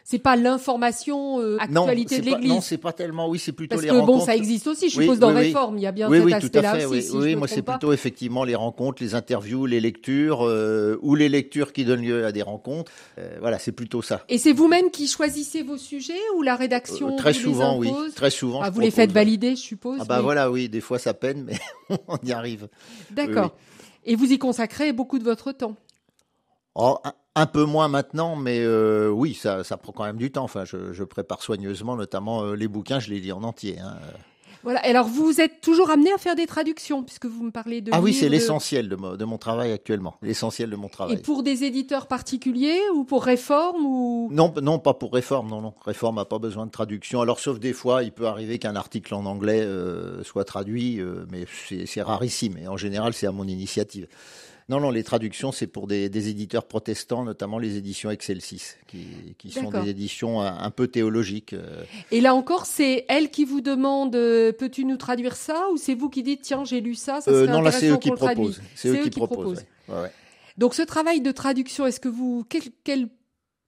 C'est 0.05 0.19
pas 0.19 0.35
l'information 0.35 1.39
euh, 1.39 1.55
actualité 1.61 2.19
de 2.19 2.25
pas- 2.25 2.31
non, 2.31 2.37
l'Église. 2.37 2.63
c'est 2.63 2.77
pas 2.77 2.91
tellement. 2.91 3.29
Oui, 3.29 3.39
c'est 3.39 3.53
plutôt 3.53 3.75
Parce 3.75 3.83
les 3.83 3.87
que 3.87 3.93
bon, 3.93 3.99
rencontres. 4.01 4.25
ça 4.25 4.35
existe 4.35 4.67
aussi, 4.67 4.89
je 4.89 4.97
Oui, 4.97 5.05
suppose, 5.05 5.19
dans 5.19 5.29
oui. 5.29 5.35
Réforme. 5.45 5.77
Il 5.77 5.81
y 5.81 5.87
a 5.87 5.93
bien 5.93 6.09
cet 6.11 6.23
oui, 6.25 6.31
tout 6.31 6.33
à 6.33 6.37
aspect-là 6.37 6.75
fait. 6.75 6.85
aussi. 6.85 6.95
oui, 6.97 7.01
si 7.03 7.11
oui 7.15 7.35
moi, 7.37 7.47
c'est 7.47 7.61
plutôt 7.61 7.93
effectivement 7.93 8.43
les 8.43 8.55
rencontres, 8.55 9.01
les 9.01 9.15
interviews, 9.15 9.65
les 9.65 9.79
lectures 9.79 10.45
euh, 10.45 10.99
ou 11.01 11.15
les 11.15 11.29
lectures 11.29 11.71
qui 11.71 11.85
donnent 11.85 12.01
lieu 12.01 12.25
à 12.25 12.33
des 12.33 12.41
rencontres. 12.41 12.91
Euh, 13.17 13.37
voilà, 13.39 13.59
c'est 13.59 13.71
plutôt 13.71 14.01
ça. 14.01 14.25
Et 14.27 14.37
c'est 14.37 14.51
vous-même 14.51 14.91
qui 14.91 15.07
choisissez 15.07 15.63
vos 15.63 15.77
sujets 15.77 16.19
ou 16.37 16.41
la 16.41 16.57
rédaction 16.57 17.15
très 17.15 17.31
vous 17.31 17.37
les 17.39 17.43
souvent, 17.45 17.77
oui. 17.77 17.89
Très 18.13 18.29
souvent. 18.29 18.59
Ah, 18.61 18.65
je 18.67 18.71
Vous 18.73 18.81
les 18.81 18.91
faites 18.91 19.13
valider, 19.13 19.51
je 19.55 19.61
suppose. 19.61 19.99
Ah 20.01 20.05
bah 20.05 20.17
mais- 20.17 20.23
voilà, 20.23 20.51
oui. 20.51 20.67
Des 20.67 20.81
fois, 20.81 20.99
ça 20.99 21.13
peine, 21.13 21.45
mais 21.47 21.57
on 22.09 22.17
y 22.25 22.33
arrive. 22.33 22.67
D'accord. 23.09 23.55
Et 24.05 24.15
vous 24.15 24.29
y 24.33 24.37
consacrez 24.37 24.91
beaucoup 24.91 25.17
de 25.17 25.23
votre 25.23 25.53
temps. 25.53 25.77
Oh, 26.75 26.97
un, 27.35 27.45
peu 27.45 27.63
moins 27.65 27.87
maintenant, 27.87 28.35
mais 28.35 28.59
euh, 28.61 29.09
oui, 29.09 29.33
ça, 29.33 29.63
ça 29.63 29.77
prend 29.77 29.91
quand 29.91 30.03
même 30.05 30.17
du 30.17 30.31
temps. 30.31 30.43
Enfin, 30.43 30.65
je, 30.65 30.93
je 30.93 31.03
prépare 31.03 31.41
soigneusement, 31.41 31.95
notamment 31.95 32.43
euh, 32.43 32.55
les 32.55 32.67
bouquins, 32.67 32.99
je 32.99 33.09
les 33.09 33.19
lis 33.19 33.31
en 33.31 33.43
entier. 33.43 33.79
hein. 33.79 33.95
Voilà. 34.63 34.79
Alors 34.85 35.07
vous 35.09 35.41
êtes 35.41 35.59
toujours 35.59 35.89
amené 35.89 36.13
à 36.13 36.17
faire 36.17 36.37
des 36.37 36.45
traductions 36.45 37.03
puisque 37.03 37.25
vous 37.25 37.43
me 37.43 37.51
parlez 37.51 37.81
de 37.81 37.91
Ah 37.93 37.99
oui, 37.99 38.13
c'est 38.13 38.29
l'essentiel 38.29 38.87
de, 38.87 38.95
mo- 38.95 39.17
de 39.17 39.25
mon 39.25 39.37
travail 39.37 39.73
actuellement. 39.73 40.15
L'essentiel 40.21 40.69
de 40.69 40.77
mon 40.77 40.87
Et 40.87 40.91
travail. 40.91 41.21
pour 41.21 41.43
des 41.43 41.65
éditeurs 41.65 42.07
particuliers 42.07 42.79
ou 42.95 43.03
pour 43.03 43.25
Réforme 43.25 43.85
ou 43.85 44.29
Non, 44.31 44.53
non, 44.61 44.79
pas 44.79 44.93
pour 44.93 45.11
Réforme, 45.11 45.49
non, 45.49 45.59
non. 45.59 45.73
Réforme 45.85 46.15
n'a 46.15 46.23
pas 46.23 46.39
besoin 46.39 46.65
de 46.65 46.71
traduction. 46.71 47.19
Alors, 47.19 47.41
sauf 47.41 47.59
des 47.59 47.73
fois, 47.73 48.03
il 48.03 48.13
peut 48.13 48.25
arriver 48.25 48.57
qu'un 48.57 48.77
article 48.77 49.13
en 49.15 49.25
anglais 49.25 49.59
euh, 49.59 50.23
soit 50.23 50.45
traduit, 50.45 51.01
mais 51.29 51.43
c'est 51.85 52.01
rarissime. 52.01 52.57
Et 52.57 52.69
en 52.69 52.77
général, 52.77 53.13
c'est 53.13 53.27
à 53.27 53.33
mon 53.33 53.45
initiative. 53.45 54.07
Non, 54.69 54.79
non, 54.79 54.91
les 54.91 55.03
traductions, 55.03 55.51
c'est 55.51 55.67
pour 55.67 55.87
des, 55.87 56.07
des 56.09 56.29
éditeurs 56.29 56.65
protestants, 56.65 57.23
notamment 57.25 57.59
les 57.59 57.75
éditions 57.77 58.09
Excelsis, 58.11 58.75
qui, 58.87 59.05
qui 59.37 59.51
sont 59.51 59.69
des 59.69 59.89
éditions 59.89 60.41
un, 60.41 60.57
un 60.57 60.71
peu 60.71 60.87
théologiques. 60.87 61.53
euh. 61.53 61.83
Et 62.11 62.21
là 62.21 62.33
encore, 62.33 62.65
c'est 62.65 63.05
elle 63.09 63.29
qui 63.29 63.43
vous 63.45 63.59
demande 63.61 64.15
euh, 64.15 64.51
peux-tu 64.53 64.85
nous 64.85 64.97
traduire 64.97 65.35
ça 65.35 65.67
ou 65.73 65.77
c'est 65.77 65.95
vous 65.95 66.09
qui 66.09 66.23
dites 66.23 66.41
tiens 66.41 66.63
j'ai 66.63 66.79
lu 66.81 66.95
ça, 66.95 67.19
Euh, 67.27 67.45
non, 67.47 67.61
là, 67.61 67.71
c'est 67.71 67.89
eux 67.89 67.97
qui 67.97 68.11
proposent. 68.11 68.61
C'est 68.75 68.89
eux 68.89 68.97
qui 69.03 69.09
proposent. 69.09 69.65
ouais. 69.89 69.95
Ouais, 69.95 70.01
ouais. 70.03 70.11
Donc 70.57 70.75
ce 70.75 70.81
travail 70.83 71.19
de 71.19 71.31
traduction, 71.31 71.85
est-ce 71.85 71.99
que 71.99 72.07
vous 72.09 72.45
quel, 72.47 72.61
quel 72.83 73.09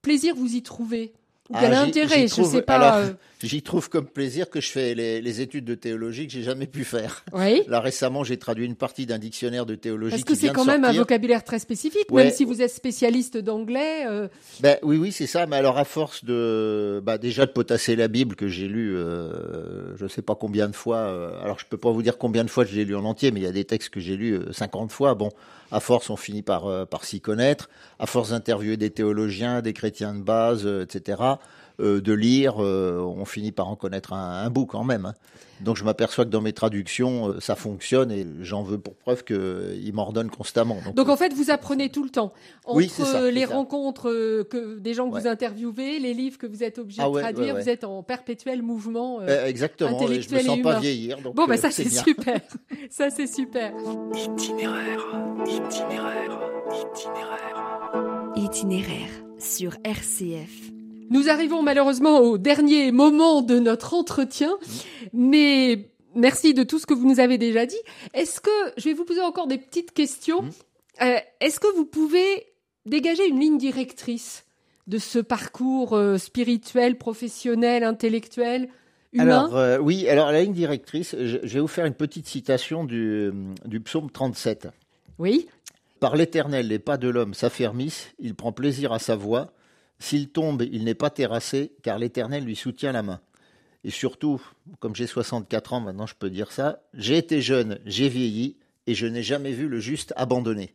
plaisir 0.02 0.34
vous 0.36 0.56
y 0.56 0.62
trouvez? 0.64 1.14
Ah, 1.54 1.60
quel 1.62 1.74
intérêt 1.74 2.22
j'y 2.22 2.28
Je 2.28 2.34
trouve- 2.34 2.52
sais 2.52 2.62
pas. 2.64 2.76
alors, 2.76 2.96
euh, 2.96 3.14
J'y 3.44 3.62
trouve 3.62 3.90
comme 3.90 4.08
plaisir 4.08 4.50
que 4.50 4.60
je 4.60 4.70
fais 4.72 4.96
les, 4.96 5.22
les 5.22 5.42
études 5.42 5.66
de 5.66 5.76
théologie 5.76 6.26
que 6.26 6.34
j'ai 6.34 6.42
jamais 6.42 6.66
pu 6.66 6.84
faire. 6.84 7.24
Oui. 7.34 7.62
Là, 7.68 7.80
récemment, 7.82 8.24
j'ai 8.24 8.38
traduit 8.38 8.66
une 8.66 8.76
partie 8.76 9.06
d'un 9.06 9.20
dictionnaire 9.20 9.68
de 9.68 9.76
théologie 9.76 10.12
Parce 10.16 10.24
que 10.24 10.34
c'est 10.34 10.52
quand 10.54 10.66
même 10.66 10.84
un 10.86 10.94
vocabulaire 10.94 11.44
très 11.44 11.60
spécifique, 11.60 12.08
Ouais. 12.10 12.24
même 12.24 12.34
si 12.34 12.46
vous 12.46 12.62
êtes 12.64 12.72
spécialiste 12.72 13.38
d'anglais. 13.38 14.06
euh, 14.08 14.28
Ben, 14.62 14.78
oui, 14.82 14.98
oui, 14.98 15.12
c'est 15.12 15.28
ça. 15.28 15.46
Mais 15.46 15.58
alors, 15.58 15.78
à 15.78 15.84
force 15.84 16.26
de, 16.26 17.00
bah, 17.06 17.20
déjà 17.20 17.46
de 17.46 17.52
potasser 17.52 17.96
la 17.96 18.08
Bible 18.08 18.36
que 18.36 18.48
j'ai 18.48 18.68
lu, 18.68 18.96
euh, 18.96 19.96
je 19.98 20.08
sais 20.08 20.22
pas 20.24 20.34
combien 20.36 20.68
de 20.68 20.76
fois. 20.76 20.98
euh, 20.98 21.40
alors, 21.44 21.60
je 21.60 21.66
peux 21.70 21.78
pas 21.78 21.92
vous 21.92 22.02
dire 22.02 22.18
combien 22.18 22.44
de 22.44 22.50
fois 22.50 22.66
je 22.66 22.74
l'ai 22.76 22.86
lu 22.86 22.96
en 22.96 23.04
entier, 23.06 23.30
mais 23.32 23.42
il 23.42 23.44
y 23.44 23.48
a 23.48 23.52
des 23.52 23.66
textes 23.66 23.90
que 23.90 24.00
j'ai 24.00 24.16
lus 24.18 24.34
euh, 24.40 24.52
50 24.54 24.92
fois. 24.92 25.14
Bon, 25.14 25.30
à 25.72 25.80
force, 25.80 26.10
on 26.10 26.16
finit 26.16 26.42
par 26.42 26.68
euh, 26.68 26.86
par 26.86 27.04
s'y 27.06 27.22
connaître. 27.22 27.70
À 28.00 28.06
force 28.06 28.30
d'interviewer 28.30 28.78
des 28.78 28.92
théologiens, 28.92 29.62
des 29.62 29.74
chrétiens 29.74 30.14
de 30.14 30.22
base, 30.22 30.66
euh, 30.66 30.84
etc. 30.84 31.22
euh, 31.80 32.02
de 32.02 32.14
lire, 32.14 32.56
euh, 32.64 33.00
on 33.00 33.26
finit 33.26 33.52
par 33.52 33.68
en 33.68 33.76
connaître 33.76 34.14
un, 34.14 34.44
un 34.46 34.50
bout 34.50 34.66
quand 34.66 34.84
même. 34.84 35.06
hein. 35.06 35.14
Donc, 35.62 35.78
je 35.78 35.86
m'aperçois 35.86 36.26
que 36.26 36.30
dans 36.30 36.42
mes 36.42 36.52
traductions, 36.52 37.30
euh, 37.30 37.40
ça 37.40 37.56
fonctionne 37.56 38.12
et 38.12 38.28
j'en 38.42 38.62
veux 38.62 38.78
pour 38.78 38.94
preuve 38.96 39.24
qu'ils 39.24 39.94
m'en 39.94 40.04
redonnent 40.04 40.30
constamment. 40.30 40.78
Donc 40.94 41.08
en 41.08 41.16
fait, 41.16 41.34
vous 41.34 41.50
apprenez 41.50 41.90
tout 41.90 42.04
le 42.04 42.10
temps. 42.10 42.34
Entre 42.66 42.76
Oui, 42.76 42.90
ça, 42.90 43.32
les 43.32 43.46
ça. 43.46 43.54
rencontres 43.56 44.10
euh, 44.10 44.44
que 44.44 44.80
des 44.80 44.94
gens 44.94 45.10
que 45.10 45.18
vous 45.18 45.28
interviewez, 45.28 46.00
les 46.00 46.14
livres 46.14 46.38
que 46.38 46.46
vous 46.46 46.62
êtes 46.62 46.78
obligé 46.78 47.02
Ah 47.02 47.06
de 47.08 47.12
ouais, 47.12 47.22
traduire, 47.22 47.46
ouais, 47.48 47.54
ouais. 47.54 47.62
vous 47.64 47.70
êtes 47.70 47.86
en 47.86 48.04
perpétuel 48.04 48.62
mouvement. 48.64 49.22
euh. 49.22 49.28
euh, 49.30 49.46
exactement. 49.46 49.92
Et 49.92 50.22
je 50.22 50.30
me 50.30 50.36
intellectuel 50.36 50.42
et 50.42 50.44
sens 50.46 50.62
pas 50.62 50.80
vieillir. 50.82 51.22
Donc, 51.22 51.36
bon, 51.36 51.46
bah 51.48 51.54
euh, 51.54 51.58
ça 51.58 51.72
c'est 51.72 51.90
super. 51.90 52.42
ça 52.90 53.10
c'est 53.10 53.28
super. 53.28 53.72
Itinéraire, 54.14 55.06
itinéraire, 55.48 56.40
Itinéraire 58.36 59.10
sur 59.40 59.72
RCF. 59.86 60.72
Nous 61.10 61.30
arrivons 61.30 61.62
malheureusement 61.62 62.20
au 62.20 62.38
dernier 62.38 62.92
moment 62.92 63.42
de 63.42 63.60
notre 63.60 63.94
entretien, 63.94 64.58
mais 65.14 65.90
merci 66.16 66.54
de 66.54 66.64
tout 66.64 66.80
ce 66.80 66.86
que 66.86 66.94
vous 66.94 67.08
nous 67.08 67.20
avez 67.20 67.38
déjà 67.38 67.66
dit. 67.66 67.80
Est-ce 68.14 68.42
que, 68.42 68.50
je 68.78 68.86
vais 68.86 68.94
vous 68.94 69.06
poser 69.06 69.22
encore 69.22 69.48
des 69.48 69.58
petites 69.58 69.92
questions. 69.92 70.46
Euh, 71.02 71.18
est-ce 71.42 71.60
que 71.60 71.74
vous 71.76 71.86
pouvez 71.86 72.48
dégager 72.86 73.28
une 73.28 73.40
ligne 73.40 73.58
directrice 73.58 74.46
de 74.88 74.98
ce 74.98 75.20
parcours 75.20 75.94
euh, 75.94 76.18
spirituel, 76.18 76.98
professionnel, 76.98 77.84
intellectuel, 77.84 78.70
humain? 79.12 79.46
Alors 79.46 79.58
euh, 79.58 79.78
oui, 79.78 80.08
alors 80.08 80.32
la 80.32 80.42
ligne 80.42 80.54
directrice, 80.54 81.16
je, 81.20 81.38
je 81.44 81.54
vais 81.54 81.60
vous 81.60 81.68
faire 81.68 81.86
une 81.86 81.94
petite 81.94 82.28
citation 82.28 82.86
du, 82.86 83.32
du 83.66 83.80
psaume 83.82 84.10
37. 84.10 84.70
Oui, 85.18 85.48
Par 86.00 86.16
l'Éternel, 86.16 86.68
les 86.68 86.80
pas 86.80 86.98
de 86.98 87.10
l'homme 87.10 87.34
s'affermissent, 87.34 88.14
il 88.20 88.36
prend 88.36 88.52
plaisir 88.52 88.92
à 88.92 89.00
sa 89.00 89.16
voix. 89.16 89.52
S'il 90.00 90.30
tombe, 90.30 90.62
il 90.62 90.84
n'est 90.84 90.96
pas 90.96 91.10
terrassé, 91.10 91.72
car 91.84 91.98
l'Éternel 91.98 92.44
lui 92.44 92.56
soutient 92.56 92.92
la 92.92 93.04
main. 93.04 93.22
Et 93.84 93.92
surtout, 93.92 94.42
comme 94.80 94.96
j'ai 94.96 95.08
64 95.08 95.74
ans 95.74 95.80
maintenant, 95.80 96.08
je 96.08 96.16
peux 96.18 96.30
dire 96.30 96.52
ça, 96.52 96.82
j'ai 96.94 97.18
été 97.18 97.42
jeune, 97.42 97.80
j'ai 97.86 98.10
vieilli, 98.10 98.58
et 98.88 98.96
je 98.96 99.06
n'ai 99.08 99.24
jamais 99.24 99.52
vu 99.52 99.68
le 99.68 99.80
juste 99.80 100.14
abandonné. 100.16 100.74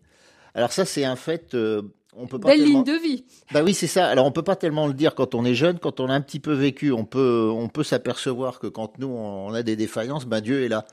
Alors 0.54 0.72
ça, 0.72 0.85
c'est 0.85 1.04
un 1.04 1.16
fait, 1.16 1.54
euh, 1.54 1.83
on 2.16 2.26
peut 2.26 2.38
pas 2.38 2.48
belle 2.48 2.61
tellement... 2.61 2.83
ligne 2.83 2.85
de 2.85 3.02
vie. 3.02 3.24
Bah 3.52 3.62
oui, 3.62 3.74
c'est 3.74 3.87
ça. 3.87 4.09
Alors 4.09 4.26
on 4.26 4.33
peut 4.33 4.42
pas 4.42 4.56
tellement 4.56 4.87
le 4.87 4.94
dire 4.94 5.14
quand 5.14 5.35
on 5.35 5.44
est 5.44 5.54
jeune, 5.54 5.78
quand 5.78 6.00
on 6.00 6.09
a 6.09 6.14
un 6.14 6.20
petit 6.20 6.40
peu 6.40 6.52
vécu, 6.52 6.92
on 6.92 7.04
peut 7.04 7.50
on 7.52 7.68
peut 7.68 7.85
s'apercevoir 7.85 8.59
que 8.59 8.66
quand 8.66 8.98
nous 8.98 9.09
on 9.09 9.52
a 9.54 9.62
des 9.62 9.76
défaillances, 9.76 10.26
ben 10.26 10.40
Dieu 10.40 10.64
est 10.64 10.68
là. 10.68 10.87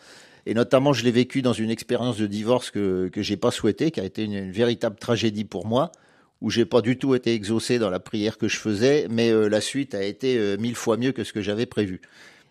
Et 0.45 0.53
notamment, 0.53 0.93
je 0.93 1.03
l'ai 1.03 1.11
vécu 1.11 1.41
dans 1.41 1.53
une 1.53 1.69
expérience 1.69 2.17
de 2.17 2.27
divorce 2.27 2.71
que 2.71 3.09
que 3.09 3.21
j'ai 3.21 3.37
pas 3.37 3.51
souhaité, 3.51 3.91
qui 3.91 3.99
a 3.99 4.05
été 4.05 4.23
une, 4.23 4.33
une 4.33 4.51
véritable 4.51 4.97
tragédie 4.97 5.45
pour 5.45 5.65
moi, 5.65 5.91
où 6.41 6.49
j'ai 6.49 6.65
pas 6.65 6.81
du 6.81 6.97
tout 6.97 7.15
été 7.15 7.33
exaucé 7.33 7.79
dans 7.79 7.89
la 7.89 7.99
prière 7.99 8.37
que 8.37 8.47
je 8.47 8.57
faisais, 8.57 9.07
mais 9.09 9.31
euh, 9.31 9.47
la 9.47 9.61
suite 9.61 9.95
a 9.95 10.03
été 10.03 10.37
euh, 10.37 10.57
mille 10.57 10.75
fois 10.75 10.97
mieux 10.97 11.11
que 11.11 11.23
ce 11.23 11.33
que 11.33 11.41
j'avais 11.41 11.65
prévu. 11.65 12.01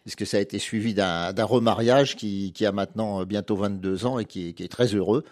Puisque 0.05 0.27
ça 0.27 0.37
a 0.37 0.40
été 0.40 0.59
suivi 0.61 0.94
d'un 0.94 1.33
remariage 1.44 2.14
qui, 2.16 2.53
qui 2.53 2.64
a 2.64 2.72
maintenant 2.72 3.20
euh, 3.20 3.25
bientôt 3.25 3.57
22 3.57 4.07
ans 4.07 4.18
et 4.18 4.25
qui 4.25 4.49
est, 4.49 4.53
qui 4.53 4.62
est 4.64 4.68
très 4.68 4.87
heureux, 4.94 5.25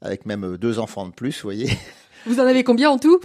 avec 0.00 0.26
même 0.26 0.56
deux 0.56 0.78
enfants 0.78 1.06
de 1.06 1.12
plus, 1.12 1.36
vous 1.36 1.42
voyez. 1.48 1.70
Vous 2.26 2.38
en 2.38 2.46
avez 2.46 2.62
combien 2.62 2.88
en 2.90 2.98
tout? 2.98 3.18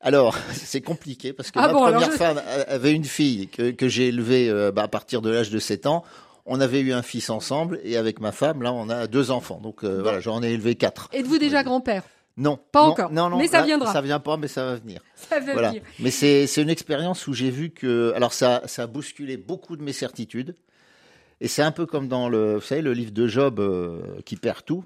Alors, 0.00 0.36
c'est 0.52 0.80
compliqué 0.80 1.32
parce 1.32 1.50
que 1.52 1.60
Ah 1.60 1.68
ma 1.68 1.72
bon, 1.72 1.80
première 1.82 2.10
je- 2.10 2.16
femme 2.16 2.40
avait 2.66 2.92
une 2.92 3.04
fille 3.04 3.46
que, 3.48 3.70
que 3.70 3.88
j'ai 3.88 4.08
élevée 4.08 4.48
euh, 4.50 4.72
bah, 4.72 4.82
à 4.82 4.88
partir 4.88 5.22
de 5.22 5.30
l'âge 5.30 5.50
de 5.50 5.58
7 5.60 5.86
ans. 5.86 6.02
On 6.44 6.60
avait 6.60 6.80
eu 6.80 6.92
un 6.92 7.02
fils 7.02 7.30
ensemble 7.30 7.78
et 7.84 7.96
avec 7.96 8.18
ma 8.20 8.32
femme, 8.32 8.62
là, 8.62 8.72
on 8.72 8.88
a 8.88 9.06
deux 9.06 9.30
enfants. 9.30 9.60
Donc 9.62 9.84
euh, 9.84 10.02
voilà, 10.02 10.18
j'en 10.18 10.42
ai 10.42 10.50
élevé 10.50 10.74
quatre. 10.74 11.08
Êtes-vous 11.12 11.38
déjà 11.38 11.62
grand-père? 11.62 12.02
Non, 12.42 12.58
Pas 12.72 12.84
non, 12.86 12.92
encore, 12.92 13.12
Non, 13.12 13.28
non, 13.30 13.38
mais 13.38 13.46
ça 13.48 13.60
là, 13.60 13.66
viendra. 13.66 13.92
Ça 13.92 14.00
vient 14.00 14.20
pas, 14.20 14.36
mais 14.36 14.48
ça 14.48 14.64
va 14.64 14.74
venir. 14.76 15.00
Ça 15.14 15.38
va 15.40 15.52
Voilà. 15.52 15.68
venir. 15.70 15.82
Mais 16.00 16.10
c'est 16.10 16.46
c'est 16.46 16.60
une 16.62 16.70
expérience 16.70 17.26
où 17.28 17.32
j'ai 17.32 17.50
vu 17.50 17.70
que, 17.70 18.12
alors 18.16 18.32
ça, 18.32 18.62
ça 18.66 18.82
a 18.82 18.86
bousculé 18.86 19.36
beaucoup 19.36 19.76
de 19.76 19.82
mes 19.82 19.92
certitudes. 19.92 20.54
Et 21.40 21.48
c'est 21.48 21.62
un 21.62 21.72
peu 21.72 21.86
comme 21.86 22.08
dans 22.08 22.28
le, 22.28 22.54
vous 22.56 22.60
savez, 22.60 22.82
le 22.82 22.92
livre 22.92 23.12
de 23.12 23.26
Job 23.26 23.58
euh, 23.60 24.00
qui 24.24 24.36
perd 24.36 24.64
tout. 24.64 24.84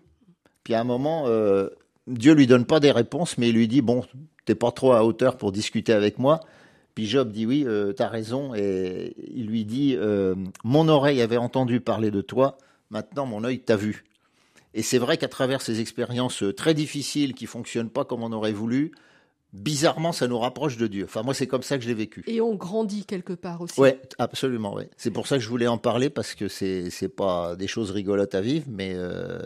Puis 0.64 0.74
à 0.74 0.80
un 0.80 0.84
moment, 0.84 1.24
euh, 1.28 1.68
Dieu 2.06 2.32
lui 2.34 2.46
donne 2.46 2.64
pas 2.66 2.80
des 2.80 2.90
réponses, 2.92 3.38
mais 3.38 3.48
il 3.48 3.54
lui 3.54 3.68
dit 3.68 3.82
bon, 3.82 4.04
t'es 4.44 4.54
pas 4.54 4.70
trop 4.72 4.92
à 4.92 5.04
hauteur 5.04 5.36
pour 5.36 5.52
discuter 5.52 5.92
avec 5.92 6.18
moi. 6.18 6.40
Puis 6.94 7.06
Job 7.06 7.30
dit 7.30 7.44
oui, 7.46 7.64
euh, 7.66 7.92
t'as 7.92 8.08
raison, 8.08 8.54
et 8.54 9.14
il 9.34 9.46
lui 9.46 9.64
dit 9.66 9.94
euh, 9.96 10.34
mon 10.64 10.88
oreille 10.88 11.20
avait 11.20 11.36
entendu 11.36 11.80
parler 11.80 12.10
de 12.10 12.22
toi, 12.22 12.56
maintenant 12.90 13.26
mon 13.26 13.44
œil 13.44 13.60
t'a 13.60 13.76
vu. 13.76 14.04
Et 14.76 14.82
c'est 14.82 14.98
vrai 14.98 15.16
qu'à 15.16 15.26
travers 15.28 15.60
ces 15.62 15.80
expériences 15.80 16.42
euh, 16.44 16.52
très 16.52 16.74
difficiles 16.74 17.34
qui 17.34 17.46
fonctionnent 17.46 17.90
pas 17.90 18.04
comme 18.04 18.22
on 18.22 18.30
aurait 18.30 18.52
voulu, 18.52 18.92
bizarrement, 19.52 20.12
ça 20.12 20.28
nous 20.28 20.38
rapproche 20.38 20.76
de 20.76 20.86
Dieu. 20.86 21.04
Enfin, 21.04 21.22
moi, 21.22 21.32
c'est 21.34 21.46
comme 21.46 21.62
ça 21.62 21.78
que 21.78 21.82
je 21.82 21.88
l'ai 21.88 21.94
vécu. 21.94 22.22
Et 22.26 22.40
on 22.42 22.54
grandit 22.54 23.06
quelque 23.06 23.32
part 23.32 23.62
aussi. 23.62 23.80
Ouais, 23.80 23.98
absolument, 24.18 24.74
ouais. 24.74 24.90
C'est 24.98 25.10
pour 25.10 25.26
ça 25.26 25.36
que 25.38 25.42
je 25.42 25.48
voulais 25.48 25.66
en 25.66 25.78
parler 25.78 26.10
parce 26.10 26.34
que 26.34 26.46
c'est 26.46 26.90
c'est 26.90 27.08
pas 27.08 27.56
des 27.56 27.66
choses 27.66 27.90
rigolotes 27.90 28.34
à 28.34 28.42
vivre, 28.42 28.66
mais 28.68 28.92
euh, 28.94 29.38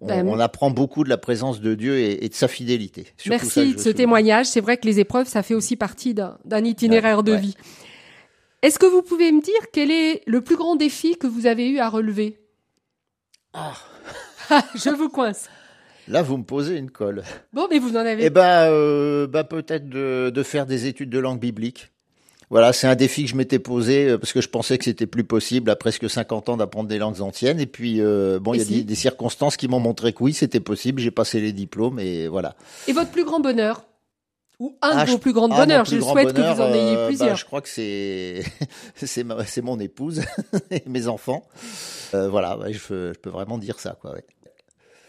on, 0.00 0.06
Ben, 0.08 0.26
on 0.26 0.40
apprend 0.40 0.70
beaucoup 0.70 1.04
de 1.04 1.08
la 1.08 1.18
présence 1.18 1.60
de 1.60 1.74
Dieu 1.76 1.96
et, 1.98 2.24
et 2.24 2.28
de 2.28 2.34
sa 2.34 2.48
fidélité. 2.48 3.04
Ça 3.16 3.30
Merci 3.30 3.74
de 3.74 3.78
ce 3.80 3.90
témoignage. 3.90 4.46
C'est 4.46 4.60
vrai 4.60 4.76
que 4.76 4.86
les 4.86 4.98
épreuves, 4.98 5.28
ça 5.28 5.44
fait 5.44 5.54
aussi 5.54 5.76
partie 5.76 6.14
d'un 6.14 6.36
d'un 6.44 6.64
itinéraire 6.64 7.18
Ouais, 7.18 7.22
de 7.22 7.32
ouais. 7.32 7.40
vie. 7.40 7.54
Est-ce 8.62 8.80
que 8.80 8.86
vous 8.86 9.02
pouvez 9.02 9.30
me 9.30 9.40
dire 9.40 9.70
quel 9.72 9.92
est 9.92 10.22
le 10.26 10.40
plus 10.40 10.56
grand 10.56 10.74
défi 10.74 11.16
que 11.16 11.28
vous 11.28 11.46
avez 11.46 11.68
eu 11.70 11.78
à 11.78 11.88
relever? 11.88 12.40
Ah, 13.52 13.76
Je 14.74 14.90
vous 14.90 15.08
coince. 15.08 15.48
là, 16.08 16.22
vous 16.22 16.36
me 16.36 16.44
posez 16.44 16.76
une 16.76 16.90
colle. 16.90 17.22
Bon, 17.52 17.66
mais 17.70 17.78
vous 17.78 17.92
en 17.96 18.00
avez. 18.00 18.24
Eh 18.26 18.30
ben, 18.30 18.68
euh, 18.70 19.26
bah, 19.26 19.44
peut-être 19.44 19.88
de, 19.88 20.30
de 20.30 20.42
faire 20.42 20.66
des 20.66 20.86
études 20.86 21.10
de 21.10 21.18
langue 21.18 21.40
biblique. 21.40 21.90
Voilà, 22.50 22.72
c'est 22.74 22.86
un 22.86 22.94
défi 22.94 23.24
que 23.24 23.30
je 23.30 23.36
m'étais 23.36 23.58
posé 23.58 24.10
euh, 24.10 24.18
parce 24.18 24.32
que 24.32 24.40
je 24.42 24.48
pensais 24.48 24.76
que 24.76 24.84
c'était 24.84 25.06
plus 25.06 25.24
possible 25.24 25.70
à 25.70 25.76
presque 25.76 26.08
50 26.08 26.50
ans 26.50 26.56
d'apprendre 26.58 26.88
des 26.88 26.98
langues 26.98 27.20
anciennes. 27.22 27.58
Et 27.58 27.66
puis, 27.66 28.00
euh, 28.00 28.38
bon, 28.38 28.52
il 28.54 28.58
y 28.58 28.60
a 28.60 28.64
si 28.64 28.74
des, 28.76 28.84
des 28.84 28.94
circonstances 28.94 29.56
qui 29.56 29.66
m'ont 29.66 29.80
montré 29.80 30.12
que 30.12 30.22
oui, 30.22 30.34
c'était 30.34 30.60
possible. 30.60 31.00
J'ai 31.00 31.10
passé 31.10 31.40
les 31.40 31.52
diplômes 31.52 31.98
et 31.98 32.28
voilà. 32.28 32.54
Et 32.86 32.92
votre 32.92 33.10
plus 33.10 33.24
grand 33.24 33.40
bonheur? 33.40 33.82
Ou 34.60 34.76
un 34.82 34.90
Ah, 34.92 35.04
de 35.04 35.10
vos 35.10 35.18
plus 35.18 35.32
grands 35.32 35.50
Ah, 35.50 35.56
bonheurs 35.64 35.84
Je 35.84 36.00
souhaite 36.00 36.32
que 36.32 36.40
vous 36.40 36.60
en 36.60 36.72
ayez 36.72 36.92
euh, 36.92 36.94
bah, 36.96 37.06
plusieurs. 37.08 37.36
je 37.36 37.44
crois 37.44 37.60
que 37.60 37.68
c'est 37.68 38.42
c'est 38.96 39.62
mon 39.62 39.78
épouse 39.80 40.22
et 40.70 40.82
mes 40.86 41.08
enfants. 41.08 41.44
Euh, 42.14 42.28
voilà, 42.28 42.58
je, 42.70 42.78
peux, 42.78 43.12
je 43.14 43.18
peux 43.18 43.30
vraiment 43.30 43.58
dire 43.58 43.80
ça, 43.80 43.96
quoi. 44.00 44.12
ouais. 44.12 44.24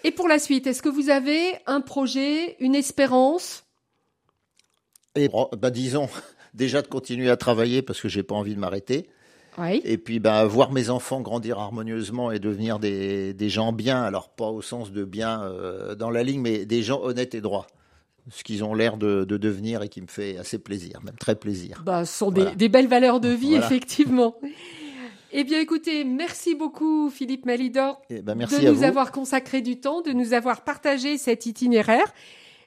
Et 0.04 0.12
pour 0.12 0.28
la 0.28 0.40
suite, 0.40 0.68
est-ce 0.68 0.82
que 0.82 0.90
vous 0.90 1.10
avez 1.10 1.54
un 1.68 1.82
projet, 1.82 2.56
une 2.60 2.76
espérance? 2.76 3.64
Et 5.16 5.30
bon, 5.30 5.48
bah, 5.58 5.70
disons 5.70 6.10
déjà 6.54 6.82
de 6.82 6.88
continuer 6.88 7.30
à 7.30 7.38
travailler 7.38 7.82
parce 7.82 8.02
que 8.02 8.08
j'ai 8.10 8.24
pas 8.24 8.36
envie 8.36 8.56
de 8.56 8.60
m'arrêter. 8.60 9.10
Oui. 9.58 9.82
Et 9.86 9.98
puis 9.98 10.20
bah, 10.20 10.44
voir 10.46 10.72
mes 10.74 10.90
enfants 10.90 11.22
grandir 11.22 11.60
harmonieusement 11.60 12.30
et 12.32 12.40
devenir 12.40 12.78
des, 12.78 13.34
des 13.34 13.50
gens 13.50 13.72
bien, 13.72 14.02
alors 14.04 14.30
pas 14.30 14.48
au 14.50 14.62
sens 14.62 14.92
de 14.92 15.06
bien 15.06 15.44
euh, 15.44 15.96
dans 15.96 16.10
la 16.10 16.24
ligne, 16.24 16.42
mais 16.42 16.66
des 16.66 16.84
gens 16.84 17.02
honnêtes 17.02 17.36
et 17.36 17.42
droits. 17.42 17.66
Ce 18.32 18.44
qu'ils 18.44 18.64
ont 18.64 18.74
l'air 18.74 18.98
de, 18.98 19.24
de 19.24 19.38
devenir 19.38 19.84
et 19.84 19.90
qui 19.90 20.02
me 20.02 20.08
fait 20.08 20.38
assez 20.38 20.58
plaisir, 20.58 21.00
même 21.04 21.16
très 21.16 21.36
plaisir. 21.36 21.84
Bah, 21.86 22.06
ce 22.06 22.18
sont 22.18 22.32
Voilà. 22.32 22.52
des, 22.52 22.56
des 22.56 22.70
belles 22.70 22.88
valeurs 22.88 23.20
de 23.20 23.30
vie, 23.30 23.52
Voilà. 23.52 23.66
effectivement. 23.66 24.36
Eh 25.32 25.44
bien, 25.44 25.60
écoutez, 25.60 26.04
merci 26.06 26.56
beaucoup, 26.56 27.10
Philippe 27.10 27.46
Malidor, 27.46 28.02
Et 28.10 28.22
ben, 28.22 28.36
merci 28.36 28.62
de 28.62 28.70
nous 28.70 28.76
vous. 28.76 28.84
avoir 28.84 29.12
consacré 29.12 29.62
du 29.62 29.80
temps, 29.80 30.02
de 30.02 30.12
nous 30.12 30.34
avoir 30.34 30.64
partagé 30.64 31.18
cet 31.18 31.46
itinéraire. 31.46 32.14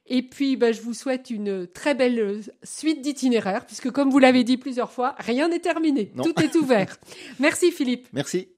Et 0.06 0.22
puis, 0.22 0.56
bah, 0.56 0.72
je 0.72 0.80
vous 0.80 0.94
souhaite 0.94 1.28
une 1.30 1.66
très 1.66 1.94
belle 1.94 2.40
suite 2.62 3.00
d'itinéraires, 3.02 3.66
puisque 3.66 3.90
comme 3.90 4.10
vous 4.10 4.18
l'avez 4.18 4.44
dit 4.44 4.56
plusieurs 4.58 4.90
fois, 4.92 5.14
rien 5.18 5.48
n'est 5.48 5.58
terminé. 5.58 6.12
Non. 6.14 6.24
Tout 6.24 6.40
est 6.42 6.54
ouvert. 6.56 6.96
merci, 7.40 7.70
Philippe. 7.72 8.06
Merci. 8.12 8.48